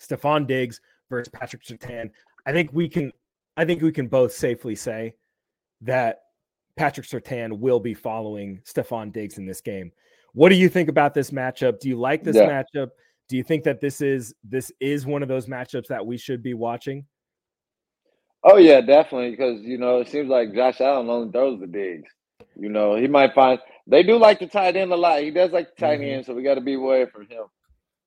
Stefon 0.00 0.46
Diggs 0.46 0.80
versus 1.10 1.28
Patrick 1.28 1.64
Surtain. 1.64 2.10
I 2.46 2.52
think 2.52 2.70
we 2.72 2.88
can 2.88 3.12
I 3.56 3.64
think 3.64 3.82
we 3.82 3.92
can 3.92 4.08
both 4.08 4.32
safely 4.32 4.74
say 4.74 5.14
that 5.82 6.20
Patrick 6.76 7.06
Surtain 7.06 7.58
will 7.58 7.80
be 7.80 7.94
following 7.94 8.60
Stefon 8.64 9.12
Diggs 9.12 9.38
in 9.38 9.46
this 9.46 9.60
game. 9.60 9.92
What 10.32 10.48
do 10.48 10.56
you 10.56 10.68
think 10.68 10.88
about 10.88 11.14
this 11.14 11.30
matchup? 11.30 11.78
Do 11.78 11.88
you 11.88 11.96
like 11.98 12.24
this 12.24 12.36
yeah. 12.36 12.62
matchup? 12.74 12.88
Do 13.28 13.36
you 13.36 13.44
think 13.44 13.64
that 13.64 13.80
this 13.80 14.00
is 14.00 14.34
this 14.42 14.72
is 14.80 15.06
one 15.06 15.22
of 15.22 15.28
those 15.28 15.46
matchups 15.46 15.86
that 15.86 16.04
we 16.04 16.18
should 16.18 16.42
be 16.42 16.54
watching? 16.54 17.06
Oh 18.42 18.56
yeah, 18.56 18.80
definitely. 18.80 19.30
Because 19.30 19.62
you 19.62 19.78
know, 19.78 20.00
it 20.00 20.08
seems 20.08 20.28
like 20.28 20.52
Josh 20.54 20.80
Allen 20.80 21.08
only 21.08 21.32
throws 21.32 21.60
the 21.60 21.66
Diggs. 21.66 22.10
You 22.56 22.68
know, 22.68 22.96
he 22.96 23.06
might 23.06 23.34
find 23.34 23.58
they 23.86 24.02
do 24.02 24.16
like 24.16 24.40
the 24.40 24.46
tight 24.46 24.76
end 24.76 24.92
a 24.92 24.96
lot. 24.96 25.22
He 25.22 25.30
does 25.30 25.52
like 25.52 25.74
the 25.74 25.80
tight 25.80 26.00
Mhm. 26.00 26.12
end, 26.12 26.26
so 26.26 26.34
we 26.34 26.42
got 26.42 26.54
to 26.56 26.60
be 26.60 26.74
aware 26.74 27.06
for 27.06 27.22
him. 27.22 27.44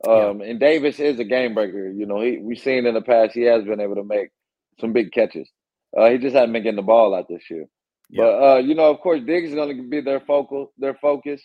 Yeah. 0.06 0.30
Um, 0.30 0.42
and 0.42 0.60
Davis 0.60 1.00
is 1.00 1.20
a 1.20 1.24
game 1.26 1.54
breaker. 1.54 1.90
You 1.92 2.06
know, 2.06 2.22
he 2.22 2.38
we've 2.40 2.60
seen 2.60 2.86
in 2.86 2.94
the 2.94 3.02
past 3.02 3.34
he 3.34 3.44
has 3.44 3.64
been 3.66 3.80
able 3.80 3.96
to 3.96 4.04
make 4.04 4.30
some 4.80 4.94
big 4.94 5.12
catches. 5.12 5.50
Uh, 5.98 6.10
he 6.10 6.18
just 6.18 6.36
hasn't 6.36 6.54
been 6.54 6.64
getting 6.64 6.76
the 6.78 6.82
ball 6.84 7.16
out 7.16 7.28
this 7.30 7.50
year. 7.50 7.66
Yeah. 8.10 8.24
But 8.24 8.44
uh, 8.44 8.58
you 8.60 8.76
know, 8.76 8.90
of 8.92 9.00
course, 9.02 9.22
Diggs 9.26 9.50
is 9.50 9.56
going 9.56 9.76
to 9.78 9.90
be 9.90 10.02
their 10.02 10.20
focal, 10.22 10.72
their 10.78 10.96
focus. 10.96 11.42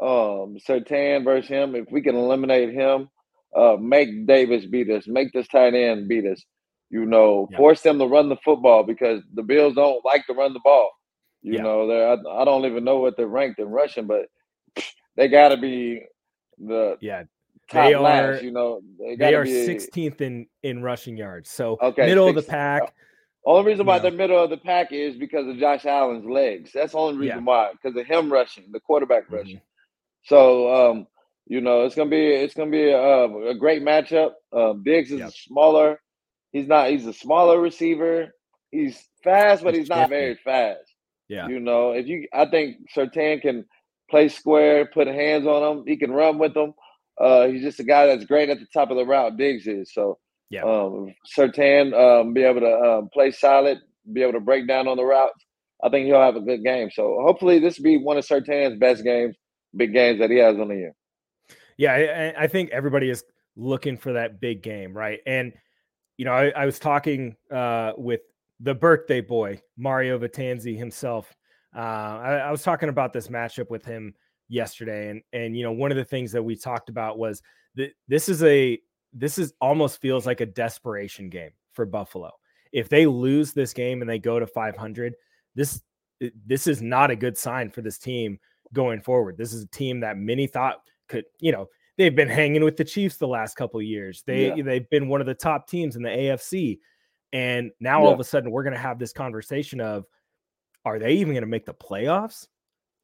Um, 0.00 0.56
Surtain 0.68 1.24
versus 1.24 1.48
him. 1.48 1.74
If 1.74 1.86
we 1.90 2.02
can 2.02 2.16
eliminate 2.16 2.72
him, 2.74 3.08
uh, 3.56 3.76
make 3.80 4.26
Davis 4.26 4.66
beat 4.66 4.90
us. 4.90 5.06
Make 5.06 5.32
this 5.32 5.48
tight 5.48 5.74
end 5.74 6.08
beat 6.08 6.26
us. 6.26 6.44
You 6.90 7.06
know, 7.06 7.48
Yeah. 7.50 7.56
force 7.56 7.80
them 7.82 7.98
to 7.98 8.06
run 8.06 8.28
the 8.28 8.36
football 8.44 8.84
because 8.84 9.22
the 9.34 9.42
Bills 9.42 9.74
don't 9.74 10.04
like 10.04 10.26
to 10.26 10.34
run 10.34 10.52
the 10.52 10.60
ball. 10.62 10.90
You 11.42 11.54
Yeah. 11.54 11.62
know, 11.62 11.86
they're 11.86 12.08
I, 12.10 12.42
I 12.42 12.44
don't 12.44 12.66
even 12.66 12.84
know 12.84 12.98
what 12.98 13.16
they're 13.16 13.26
ranked 13.26 13.58
in 13.58 13.68
rushing, 13.68 14.06
but 14.06 14.26
they 15.16 15.28
got 15.28 15.48
to 15.48 15.56
be 15.56 16.02
the 16.58 16.98
Yeah, 17.00 17.24
They 17.72 17.94
are- 17.94 18.34
You 18.36 18.50
know, 18.52 18.80
they, 18.98 19.16
they 19.16 19.34
are 19.34 19.44
be 19.44 19.50
16th 19.50 20.20
in 20.20 20.46
in 20.62 20.82
rushing 20.82 21.16
yards. 21.16 21.50
So 21.50 21.78
Okay, 21.82 22.06
middle 22.06 22.28
of 22.28 22.34
the 22.34 22.42
16th. 22.42 22.48
pack. 22.48 22.94
Only 23.44 23.70
reason 23.72 23.86
why 23.86 23.98
they're 24.00 24.10
middle 24.10 24.42
of 24.42 24.50
the 24.50 24.56
pack 24.56 24.92
is 24.92 25.16
because 25.16 25.46
of 25.46 25.56
Josh 25.58 25.86
Allen's 25.86 26.24
legs. 26.24 26.70
That's 26.74 26.92
the 26.92 26.98
only 26.98 27.18
reason 27.18 27.38
Yeah. 27.38 27.44
why, 27.44 27.70
because 27.72 27.96
of 27.96 28.04
him 28.06 28.32
rushing, 28.32 28.64
the 28.72 28.80
quarterback 28.80 29.28
Mhm. 29.28 29.32
rushing. 29.32 29.60
So, 30.24 30.72
um, 30.90 31.06
you 31.46 31.60
know, 31.60 31.84
it's 31.84 31.94
gonna 31.94 32.10
be 32.10 32.26
it's 32.26 32.54
gonna 32.54 32.70
be 32.72 32.88
a, 32.90 33.24
a 33.24 33.54
great 33.54 33.82
matchup. 33.82 34.32
Um, 34.52 34.82
Diggs 34.82 35.12
is 35.12 35.20
Yep. 35.20 35.30
smaller. 35.32 36.00
He's 36.52 36.66
not. 36.66 36.90
He's 36.90 37.06
a 37.06 37.12
smaller 37.12 37.60
receiver. 37.60 38.34
He's 38.72 39.00
fast, 39.22 39.62
but 39.62 39.74
He's 39.74 39.82
he's 39.82 39.88
not 39.90 40.08
very 40.08 40.34
fast. 40.36 40.92
Yeah. 41.28 41.46
You 41.48 41.60
know, 41.60 41.92
if 41.92 42.06
you, 42.06 42.26
I 42.32 42.46
think 42.46 42.76
Surtain 42.94 43.40
can 43.42 43.64
play 44.10 44.28
square, 44.28 44.86
put 44.86 45.06
hands 45.06 45.46
on 45.46 45.78
him. 45.78 45.84
He 45.86 45.96
can 45.96 46.12
run 46.12 46.38
with 46.38 46.54
them. 46.54 46.74
Uh, 47.20 47.46
he's 47.46 47.62
just 47.62 47.80
a 47.80 47.84
guy 47.84 48.06
that's 48.06 48.24
great 48.24 48.48
at 48.48 48.58
the 48.58 48.66
top 48.72 48.90
of 48.90 48.96
the 48.96 49.06
route. 49.06 49.36
Diggs 49.36 49.66
is 49.66 49.92
so. 49.92 50.18
Yeah. 50.48 50.62
Um, 50.62 51.12
Surtain 51.36 51.92
um, 51.92 52.32
be 52.32 52.42
able 52.42 52.60
to 52.60 52.72
um, 52.72 53.08
play 53.12 53.32
solid, 53.32 53.80
be 54.12 54.22
able 54.22 54.34
to 54.34 54.40
break 54.40 54.68
down 54.68 54.86
on 54.86 54.96
the 54.96 55.04
routes. 55.04 55.44
I 55.82 55.88
think 55.88 56.06
he'll 56.06 56.20
have 56.20 56.36
a 56.36 56.40
good 56.40 56.62
game. 56.62 56.88
So 56.92 57.18
hopefully 57.20 57.58
this 57.58 57.78
will 57.78 57.84
be 57.84 57.96
one 57.98 58.16
of 58.16 58.24
Surtain's 58.24 58.78
best 58.78 59.02
games, 59.02 59.34
big 59.74 59.92
games 59.92 60.20
that 60.20 60.30
he 60.30 60.36
has 60.36 60.56
on 60.56 60.68
the 60.68 60.76
year. 60.76 60.94
Yeah, 61.76 62.32
I, 62.36 62.44
I 62.44 62.46
think 62.46 62.70
everybody 62.70 63.10
is 63.10 63.24
looking 63.56 63.96
for 63.96 64.12
that 64.14 64.40
big 64.40 64.62
game, 64.62 64.96
right? 64.96 65.20
And 65.26 65.52
you 66.16 66.24
know, 66.24 66.32
I, 66.32 66.48
I 66.50 66.66
was 66.66 66.78
talking 66.78 67.36
uh, 67.52 67.92
with 67.96 68.20
the 68.60 68.74
birthday 68.74 69.20
boy 69.20 69.60
Mario 69.76 70.18
Vitanzi 70.18 70.76
himself. 70.76 71.34
Uh, 71.76 71.80
I, 71.80 72.34
I 72.36 72.50
was 72.50 72.62
talking 72.62 72.88
about 72.88 73.12
this 73.12 73.28
matchup 73.28 73.68
with 73.68 73.84
him 73.84 74.14
yesterday, 74.48 75.10
and 75.10 75.22
and 75.32 75.56
you 75.56 75.62
know, 75.62 75.72
one 75.72 75.90
of 75.90 75.96
the 75.96 76.04
things 76.04 76.32
that 76.32 76.42
we 76.42 76.56
talked 76.56 76.88
about 76.88 77.18
was 77.18 77.42
that 77.74 77.92
this 78.08 78.28
is 78.28 78.42
a 78.42 78.78
this 79.12 79.38
is 79.38 79.54
almost 79.60 80.00
feels 80.00 80.26
like 80.26 80.40
a 80.40 80.46
desperation 80.46 81.30
game 81.30 81.50
for 81.72 81.86
Buffalo. 81.86 82.32
If 82.72 82.88
they 82.88 83.06
lose 83.06 83.52
this 83.52 83.72
game 83.72 84.00
and 84.00 84.10
they 84.10 84.18
go 84.18 84.38
to 84.38 84.46
500, 84.46 85.14
this 85.54 85.82
this 86.46 86.66
is 86.66 86.82
not 86.82 87.10
a 87.10 87.16
good 87.16 87.36
sign 87.36 87.70
for 87.70 87.82
this 87.82 87.98
team 87.98 88.38
going 88.72 89.00
forward. 89.00 89.36
This 89.36 89.52
is 89.52 89.62
a 89.62 89.68
team 89.68 90.00
that 90.00 90.16
many 90.16 90.46
thought 90.46 90.82
could, 91.08 91.24
you 91.40 91.52
know, 91.52 91.68
they've 91.98 92.16
been 92.16 92.28
hanging 92.28 92.64
with 92.64 92.76
the 92.76 92.84
Chiefs 92.84 93.16
the 93.16 93.28
last 93.28 93.56
couple 93.56 93.78
of 93.80 93.86
years. 93.86 94.22
They 94.26 94.54
Yeah. 94.54 94.62
they've 94.62 94.88
been 94.90 95.08
one 95.08 95.20
of 95.20 95.26
the 95.26 95.34
top 95.34 95.68
teams 95.68 95.96
in 95.96 96.02
the 96.02 96.08
AFC. 96.10 96.80
And 97.32 97.70
now 97.80 98.02
all 98.02 98.12
of 98.12 98.20
a 98.20 98.24
sudden 98.24 98.50
we're 98.50 98.62
going 98.62 98.72
to 98.74 98.78
have 98.78 98.98
this 98.98 99.12
conversation 99.12 99.80
of 99.80 100.06
are 100.84 100.98
they 100.98 101.12
even 101.14 101.32
going 101.34 101.42
to 101.42 101.48
make 101.48 101.66
the 101.66 101.74
playoffs? 101.74 102.46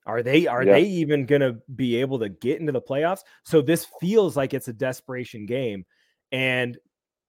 Are 0.04 0.22
they 0.22 0.46
are 0.46 0.64
they 0.64 0.82
even 0.82 1.26
going 1.26 1.42
to 1.42 1.58
be 1.76 1.96
able 1.96 2.18
to 2.18 2.28
get 2.28 2.60
into 2.60 2.72
the 2.72 2.80
playoffs? 2.82 3.20
So 3.44 3.62
this 3.62 3.86
feels 4.00 4.36
like 4.36 4.52
it's 4.52 4.68
a 4.68 4.72
desperation 4.72 5.46
game 5.46 5.84
and 6.32 6.76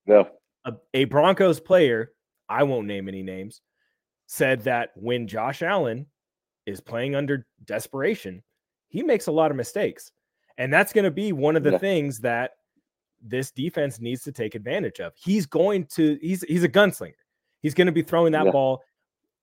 Yeah. 0.08 0.24
a, 0.66 0.74
a 0.94 1.06
Broncos 1.06 1.60
player, 1.60 2.14
I 2.50 2.64
won't 2.64 2.88
name 2.88 3.08
any 3.08 3.22
names, 3.22 3.62
said 4.26 4.62
that 4.62 4.92
when 4.96 5.28
Josh 5.28 5.62
Allen 5.62 6.08
is 6.66 6.82
playing 6.82 7.14
under 7.16 7.46
desperation, 7.66 8.42
he 8.88 9.04
makes 9.04 9.28
a 9.28 9.32
lot 9.32 9.52
of 9.52 9.58
mistakes. 9.58 10.12
And 10.58 10.72
that's 10.74 10.94
going 10.94 11.06
to 11.06 11.12
be 11.12 11.32
one 11.32 11.56
of 11.56 11.64
the 11.64 11.74
Yeah. 11.74 11.78
things 11.78 12.20
that 12.22 12.52
this 13.22 13.52
defense 13.52 14.00
needs 14.00 14.24
to 14.24 14.32
take 14.32 14.56
advantage 14.56 15.00
of. 15.00 15.14
He's 15.16 15.46
going 15.46 15.86
to 15.96 16.18
he's 16.22 16.42
he's 16.44 16.64
a 16.64 16.70
gunslinger. 16.70 17.14
He's 17.62 17.74
going 17.74 17.88
to 17.88 17.94
be 17.94 18.02
throwing 18.02 18.32
that 18.34 18.46
Yeah. 18.46 18.52
ball 18.52 18.84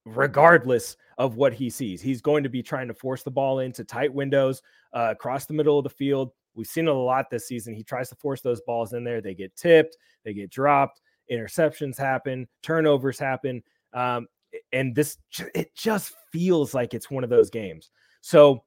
regardless 0.05 0.97
of 1.21 1.35
what 1.35 1.53
he 1.53 1.69
sees. 1.69 2.01
He's 2.01 2.19
going 2.19 2.41
to 2.41 2.49
be 2.49 2.63
trying 2.63 2.87
to 2.87 2.95
force 2.95 3.21
the 3.21 3.29
ball 3.29 3.59
into 3.59 3.83
tight 3.83 4.11
windows 4.11 4.63
uh, 4.91 5.09
across 5.11 5.45
the 5.45 5.53
middle 5.53 5.77
of 5.77 5.83
the 5.83 5.89
field. 5.91 6.31
We've 6.55 6.65
seen 6.65 6.87
it 6.87 6.91
a 6.91 6.93
lot 6.95 7.29
this 7.29 7.47
season. 7.47 7.75
He 7.75 7.83
tries 7.83 8.09
to 8.09 8.15
force 8.15 8.41
those 8.41 8.59
balls 8.61 8.93
in 8.93 9.03
there. 9.03 9.21
They 9.21 9.35
get 9.35 9.55
tipped, 9.55 9.97
they 10.25 10.33
get 10.33 10.49
dropped, 10.49 10.99
interceptions 11.31 11.95
happen, 11.95 12.47
turnovers 12.63 13.19
happen. 13.19 13.61
Um, 13.93 14.27
and 14.73 14.95
this, 14.95 15.19
it 15.53 15.75
just 15.75 16.15
feels 16.31 16.73
like 16.73 16.95
it's 16.95 17.11
one 17.11 17.23
of 17.23 17.29
those 17.29 17.51
games. 17.51 17.91
So 18.21 18.63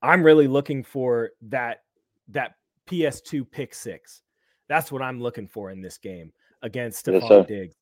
I'm 0.00 0.22
really 0.22 0.48
looking 0.48 0.82
for 0.82 1.32
that 1.42 1.82
that 2.28 2.54
PS2 2.88 3.50
pick 3.50 3.74
six. 3.74 4.22
That's 4.66 4.90
what 4.90 5.02
I'm 5.02 5.20
looking 5.20 5.46
for 5.46 5.70
in 5.70 5.82
this 5.82 5.98
game 5.98 6.32
against 6.62 7.06
Yes, 7.06 7.22
Stefon 7.22 7.28
sir. 7.28 7.44
Diggs. 7.44 7.76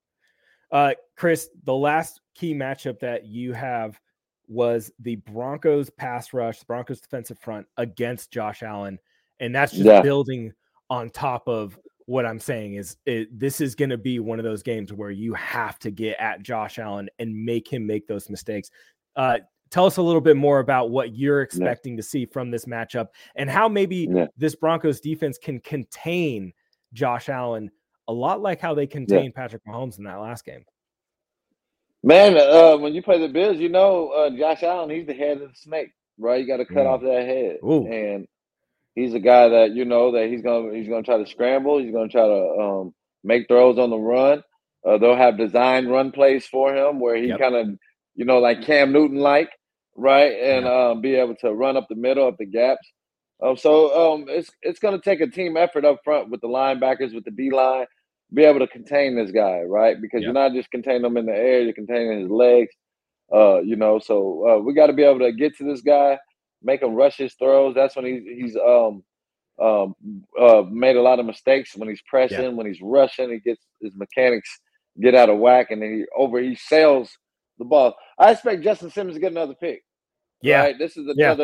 Uh, 0.71 0.95
Chris, 1.17 1.49
the 1.65 1.75
last 1.75 2.21
key 2.35 2.55
matchup 2.55 2.99
that 3.01 3.27
you 3.27 3.53
have 3.53 4.01
was 4.49 4.91
the 4.99 5.17
Broncos 5.17 5.91
pass 5.91 6.33
rush, 6.33 6.59
the 6.59 6.67
Broncos 6.67 7.01
defensive 7.01 7.39
front 7.39 7.67
against 7.77 8.31
Josh 8.31 8.63
Allen, 8.63 8.99
and 9.41 9.55
that's 9.55 9.73
just 9.73 9.85
Yeah. 9.85 10.03
building 10.03 10.53
on 10.91 11.11
top 11.11 11.49
of 11.49 11.79
what 12.07 12.27
I'm 12.27 12.39
saying 12.39 12.75
is 12.75 12.99
it, 13.07 13.39
this 13.39 13.63
is 13.63 13.75
going 13.75 13.89
to 13.89 13.97
be 13.97 14.19
one 14.21 14.39
of 14.39 14.45
those 14.45 14.63
games 14.63 14.93
where 14.93 15.11
you 15.11 15.33
have 15.35 15.79
to 15.79 15.91
get 15.91 16.19
at 16.21 16.43
Josh 16.43 16.79
Allen 16.79 17.09
and 17.19 17.35
make 17.35 17.67
him 17.73 17.87
make 17.87 18.07
those 18.07 18.29
mistakes. 18.29 18.71
Uh, 19.17 19.39
tell 19.71 19.87
us 19.87 19.97
a 19.97 20.03
little 20.03 20.21
bit 20.21 20.37
more 20.37 20.59
about 20.59 20.91
what 20.91 21.15
you're 21.15 21.41
expecting 21.41 21.97
to 21.97 22.03
see 22.03 22.27
from 22.27 22.51
this 22.51 22.67
matchup 22.67 23.09
and 23.37 23.49
how 23.49 23.69
maybe 23.69 24.07
Yeah. 24.11 24.27
this 24.37 24.55
Broncos 24.55 25.01
defense 25.01 25.39
can 25.39 25.61
contain 25.61 26.53
Josh 26.93 27.31
Allen 27.31 27.71
a 28.09 28.13
lot 28.13 28.41
like 28.43 28.61
how 28.61 28.75
they 28.75 28.87
contained 28.87 29.35
Patrick 29.35 29.63
Mahomes 29.67 29.99
in 29.99 30.05
that 30.05 30.17
last 30.21 30.45
game. 30.45 30.65
Man, 32.03 32.37
uh, 32.37 32.77
when 32.77 32.95
you 32.95 33.03
play 33.03 33.19
the 33.19 33.33
Bills, 33.33 33.57
you 33.59 33.69
know 33.71 34.09
uh, 34.11 34.31
Josh 34.31 34.63
Allen, 34.63 34.91
he's 34.91 35.07
the 35.07 35.15
head 35.15 35.41
of 35.41 35.49
the 35.49 35.55
snake, 35.57 35.91
right? 36.19 36.41
You 36.41 36.47
got 36.47 36.59
to 36.59 36.67
cut 36.67 36.85
Mm. 36.85 36.87
off 36.87 37.01
that 37.03 37.27
head, 37.27 37.59
Ooh. 37.65 37.87
and 37.87 38.29
he's 38.95 39.15
a 39.15 39.19
guy 39.21 39.49
that 39.49 39.73
you 39.73 39.85
know 39.87 40.13
that 40.13 40.29
he's 40.29 40.43
gonna 40.43 40.75
he's 40.75 40.89
gonna 40.89 41.03
try 41.03 41.17
to 41.17 41.27
scramble. 41.27 41.79
He's 41.79 41.93
gonna 41.93 42.09
try 42.09 42.27
to 42.27 42.59
um, 42.61 42.95
make 43.23 43.49
throws 43.49 43.79
on 43.79 43.89
the 43.91 43.97
run. 43.99 44.43
Uh, 44.87 44.99
they'll 44.99 45.17
have 45.17 45.39
designed 45.39 45.91
run 45.91 46.13
plays 46.13 46.47
for 46.47 46.75
him 46.77 47.01
where 47.01 47.17
he 47.17 47.29
Yep. 47.29 47.39
kind 47.41 47.55
of 47.55 47.69
you 48.17 48.27
know 48.27 48.39
like 48.39 48.63
Cam 48.63 48.93
Newton 48.93 49.19
like, 49.19 49.49
right, 49.97 50.33
and 50.33 50.67
um, 50.67 51.01
be 51.01 51.15
able 51.15 51.37
to 51.37 51.55
run 51.55 51.79
up 51.79 51.87
the 51.89 51.95
middle, 51.97 52.29
of 52.29 52.37
the 52.37 52.45
gaps. 52.45 52.87
Um, 53.43 53.57
so 53.57 54.15
um, 54.15 54.27
it's 54.29 54.51
it's 54.63 54.79
gonna 54.79 55.01
take 55.01 55.21
a 55.21 55.27
team 55.27 55.57
effort 55.57 55.85
up 55.85 56.01
front 56.05 56.31
with 56.31 56.41
the 56.41 56.49
linebackers, 56.49 57.15
with 57.15 57.25
the 57.25 57.31
D 57.31 57.51
line, 57.51 57.87
be 58.33 58.45
able 58.45 58.61
to 58.61 58.67
contain 58.69 59.17
this 59.17 59.31
guy, 59.31 59.61
right? 59.63 60.01
Because 60.01 60.23
you're 60.23 60.33
not 60.33 60.53
just 60.53 60.71
containing 60.71 61.05
him 61.05 61.17
in 61.17 61.27
the 61.27 61.33
air, 61.33 61.61
you're 61.61 61.73
containing 61.73 62.21
his 62.21 62.31
legs. 62.31 62.75
Uh, 63.33 63.61
you 63.61 63.77
know, 63.77 63.99
so 63.99 64.49
uh, 64.49 64.59
we 64.59 64.75
got 64.75 64.87
to 64.89 64.93
be 64.93 65.03
able 65.03 65.19
to 65.21 65.33
get 65.33 65.57
to 65.57 65.65
this 65.65 65.81
guy, 65.81 66.19
make 66.63 66.83
him 66.83 66.95
rush 66.95 67.17
his 67.17 67.35
throws. 67.35 67.75
That's 67.75 67.97
when 67.97 68.05
he's 68.05 68.23
he's 68.25 68.57
um 68.57 69.03
um 69.61 69.95
uh 70.39 70.63
made 70.71 70.97
a 70.97 71.03
lot 71.03 71.21
of 71.21 71.27
mistakes 71.27 71.77
when 71.77 71.89
he's 71.89 72.03
pressing, 72.09 72.57
when 72.57 72.67
he's 72.67 72.81
rushing, 72.83 73.31
he 73.31 73.41
gets 73.41 73.65
his 73.81 73.95
mechanics 73.97 74.49
get 75.01 75.15
out 75.15 75.29
of 75.29 75.39
whack, 75.39 75.71
and 75.71 75.83
then 75.83 75.95
he 75.99 76.05
over 76.17 76.41
he 76.41 76.55
sails 76.55 77.11
the 77.59 77.65
ball. 77.65 77.95
I 78.19 78.33
expect 78.33 78.63
Justin 78.63 78.91
Simmons 78.91 79.17
to 79.17 79.21
get 79.21 79.33
another 79.33 79.55
pick. 79.55 79.83
Yeah. 80.43 80.61
Right? 80.61 80.79
This 80.79 80.97
is 80.97 81.07
Yeah. 81.17 81.35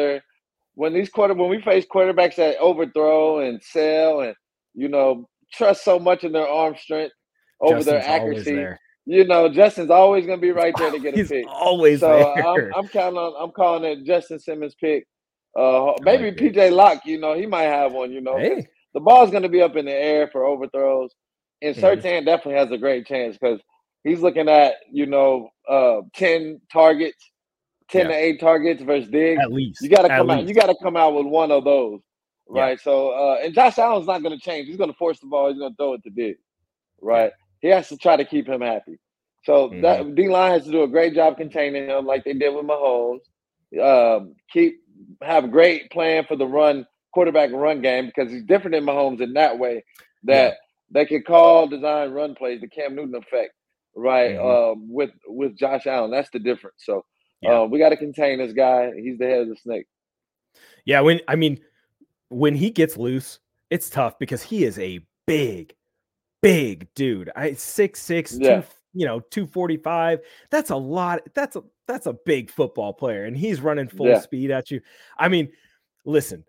When 0.75 0.95
these 0.95 1.11
quarter 1.11 1.35
when 1.35 1.51
we 1.51 1.63
face 1.63 1.87
quarterbacks 1.87 2.37
that 2.37 2.59
overthrow 2.59 3.41
and 3.41 3.63
sell 3.63 4.23
and 4.23 4.35
you 4.75 4.89
know 4.89 5.29
trust 5.53 5.85
so 5.85 5.99
much 5.99 6.25
in 6.25 6.33
their 6.33 6.49
arm 6.49 6.77
strength 6.77 7.15
over 7.61 7.85
their 7.85 8.01
Justin's 8.01 8.09
always 8.09 8.49
accuracy. 8.49 8.71
You 9.07 9.27
know, 9.27 9.49
Justin's 9.51 9.91
always 9.91 10.27
gonna 10.27 10.41
be 10.41 10.53
right 10.53 10.77
there 10.79 10.91
to 10.91 11.01
get 11.01 11.15
a 11.15 11.21
He's 11.21 11.31
pick. 11.31 11.49
always 11.49 12.03
So 12.03 12.07
there. 12.07 12.27
I'm, 12.27 12.67
I'm 12.75 12.89
counting 12.89 13.19
on 13.19 13.35
I'm 13.43 13.53
calling 13.53 13.85
it 13.85 14.05
Justin 14.05 14.39
Simmons 14.41 14.77
pick. 14.81 15.07
Uh, 15.59 15.95
maybe 16.03 16.31
like 16.31 16.37
it. 16.37 16.55
PJ 16.55 16.73
Locke, 16.73 17.03
you 17.07 17.19
know, 17.21 17.35
he 17.35 17.47
might 17.47 17.65
have 17.65 17.93
one. 17.93 18.13
You 18.13 18.21
know, 18.23 18.39
hey, 18.39 18.67
the 18.95 19.01
ball's 19.01 19.31
going 19.31 19.43
to 19.45 19.49
be 19.51 19.63
up 19.63 19.77
in 19.77 19.87
the 19.87 19.93
air 19.93 20.29
for 20.33 20.45
overthrows, 20.47 21.11
and 21.63 21.77
Mhm. 21.77 21.77
Surtain 21.77 22.25
definitely 22.27 22.55
has 22.61 22.71
a 22.73 22.79
great 22.79 23.07
chance 23.07 23.39
because 23.39 23.61
he's 24.05 24.21
looking 24.21 24.49
at 24.49 24.75
you 24.93 25.07
know 25.07 25.51
uh, 25.69 26.01
ten 26.15 26.61
targets, 26.73 27.30
ten 27.91 28.03
Yeah. 28.07 28.13
to 28.13 28.15
eight 28.15 28.41
targets 28.41 28.83
versus 28.83 29.11
Diggs. 29.11 29.41
at 29.43 29.53
least 29.53 29.83
You 29.83 29.89
got 29.89 30.03
to 30.03 30.09
come 30.09 30.31
out. 30.31 30.47
You 30.49 30.55
got 30.55 30.67
to 30.67 30.77
come 30.83 30.97
out 30.97 31.15
with 31.15 31.27
one 31.27 31.51
of 31.51 31.65
those, 31.65 32.01
Yeah. 32.55 32.63
right? 32.63 32.81
So, 32.81 33.11
uh, 33.11 33.39
and 33.43 33.55
Josh 33.55 33.79
Allen's 33.79 34.07
not 34.07 34.23
going 34.23 34.39
to 34.39 34.45
change. 34.45 34.69
He's 34.69 34.77
going 34.77 34.91
to 34.91 34.97
force 34.97 35.21
the 35.21 35.27
ball. 35.27 35.49
He's 35.51 35.59
going 35.59 35.73
to 35.73 35.77
throw 35.77 35.95
it 35.95 36.03
to 36.05 36.11
Diggs, 36.11 36.41
right? 37.01 37.33
He 37.61 37.69
has 37.69 37.89
to 37.89 37.97
try 37.97 38.17
to 38.17 38.25
keep 38.25 38.49
him 38.49 38.61
happy. 38.61 38.99
So 39.45 39.69
that 39.83 40.03
Mm-hmm. 40.03 40.15
D 40.15 40.29
line 40.29 40.53
has 40.53 40.65
to 40.65 40.71
do 40.71 40.83
a 40.83 40.89
great 40.89 41.15
job 41.15 41.37
containing 41.37 41.89
him, 41.89 42.07
like 42.07 42.25
they 42.25 42.35
did 42.35 42.55
with 42.55 42.67
Mahomes. 42.67 43.21
Um, 43.81 44.35
keep 44.53 44.81
have 45.23 45.45
a 45.45 45.49
great 45.49 45.91
plan 45.91 46.25
for 46.27 46.37
the 46.37 46.47
run 46.47 46.87
quarterback 47.15 47.51
run 47.53 47.81
game 47.81 48.07
because 48.07 48.31
he's 48.31 48.45
different 48.45 48.75
than 48.75 48.85
Mahomes 48.85 49.21
in 49.21 49.33
that 49.35 49.59
way 49.59 49.83
that 50.25 50.49
yeah. 50.53 50.55
they 50.91 51.07
can 51.07 51.23
call 51.23 51.67
design 51.69 52.11
run 52.11 52.35
plays, 52.35 52.61
the 52.61 52.69
Cam 52.69 52.95
Newton 52.95 53.15
effect, 53.15 53.53
right? 53.97 54.33
Mm-hmm. 54.37 54.81
Um, 54.81 54.93
with 54.93 55.11
with 55.27 55.57
Josh 55.57 55.87
Allen, 55.87 56.11
that's 56.11 56.31
the 56.31 56.39
difference. 56.39 56.77
So 56.85 57.05
yeah. 57.41 57.61
uh, 57.61 57.65
we 57.65 57.79
got 57.79 57.91
to 57.91 57.97
contain 57.97 58.39
this 58.39 58.53
guy. 58.53 58.93
He's 58.97 59.19
the 59.19 59.27
head 59.27 59.43
of 59.43 59.49
the 59.49 59.57
snake. 59.57 59.87
Yeah, 60.85 61.01
when 61.01 61.21
I 61.29 61.37
mean 61.37 61.61
when 62.29 62.55
he 62.55 62.71
gets 62.71 62.97
loose, 62.97 63.39
it's 63.69 63.91
tough 63.91 64.19
because 64.19 64.43
he 64.43 64.65
is 64.65 64.79
a 64.79 65.01
big, 65.27 65.75
big 66.43 66.89
dude. 66.95 67.31
I 67.37 67.53
six 67.55 68.01
six 68.01 68.37
yeah. 68.39 68.63
two, 68.63 68.67
you 68.95 69.07
know, 69.07 69.21
245. 69.21 70.21
That's 70.51 70.71
a 70.71 70.77
lot. 70.77 71.21
That's 71.35 71.57
a 71.57 71.63
that's 71.87 72.07
a 72.07 72.13
big 72.13 72.51
football 72.51 72.93
player, 72.93 73.25
and 73.25 73.37
he's 73.37 73.61
running 73.61 73.89
full 73.89 74.09
yeah. 74.09 74.21
speed 74.21 74.51
at 74.51 74.71
you. 74.71 74.81
I 75.19 75.29
mean, 75.29 75.51
listen, 76.05 76.45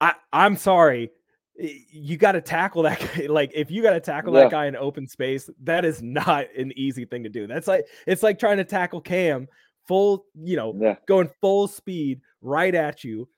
I 0.00 0.14
I'm 0.32 0.56
sorry. 0.56 1.10
You 1.56 2.16
got 2.16 2.32
to 2.32 2.40
tackle 2.40 2.82
that 2.82 2.98
guy. 3.16 3.26
Like, 3.26 3.52
if 3.54 3.70
you 3.70 3.82
got 3.82 3.92
to 3.92 4.00
tackle 4.00 4.34
yeah. 4.34 4.42
that 4.42 4.50
guy 4.50 4.66
in 4.66 4.74
open 4.74 5.06
space, 5.06 5.48
that 5.62 5.84
is 5.84 6.02
not 6.02 6.46
an 6.56 6.72
easy 6.76 7.04
thing 7.04 7.22
to 7.24 7.28
do. 7.28 7.46
That's 7.46 7.68
like 7.68 7.86
it's 8.06 8.22
like 8.22 8.38
trying 8.38 8.56
to 8.56 8.64
tackle 8.64 9.00
Cam 9.00 9.48
full, 9.86 10.26
you 10.34 10.56
know, 10.56 10.74
yeah. 10.78 10.96
going 11.06 11.30
full 11.40 11.68
speed 11.68 12.20
right 12.40 12.74
at 12.74 13.04
you, 13.04 13.28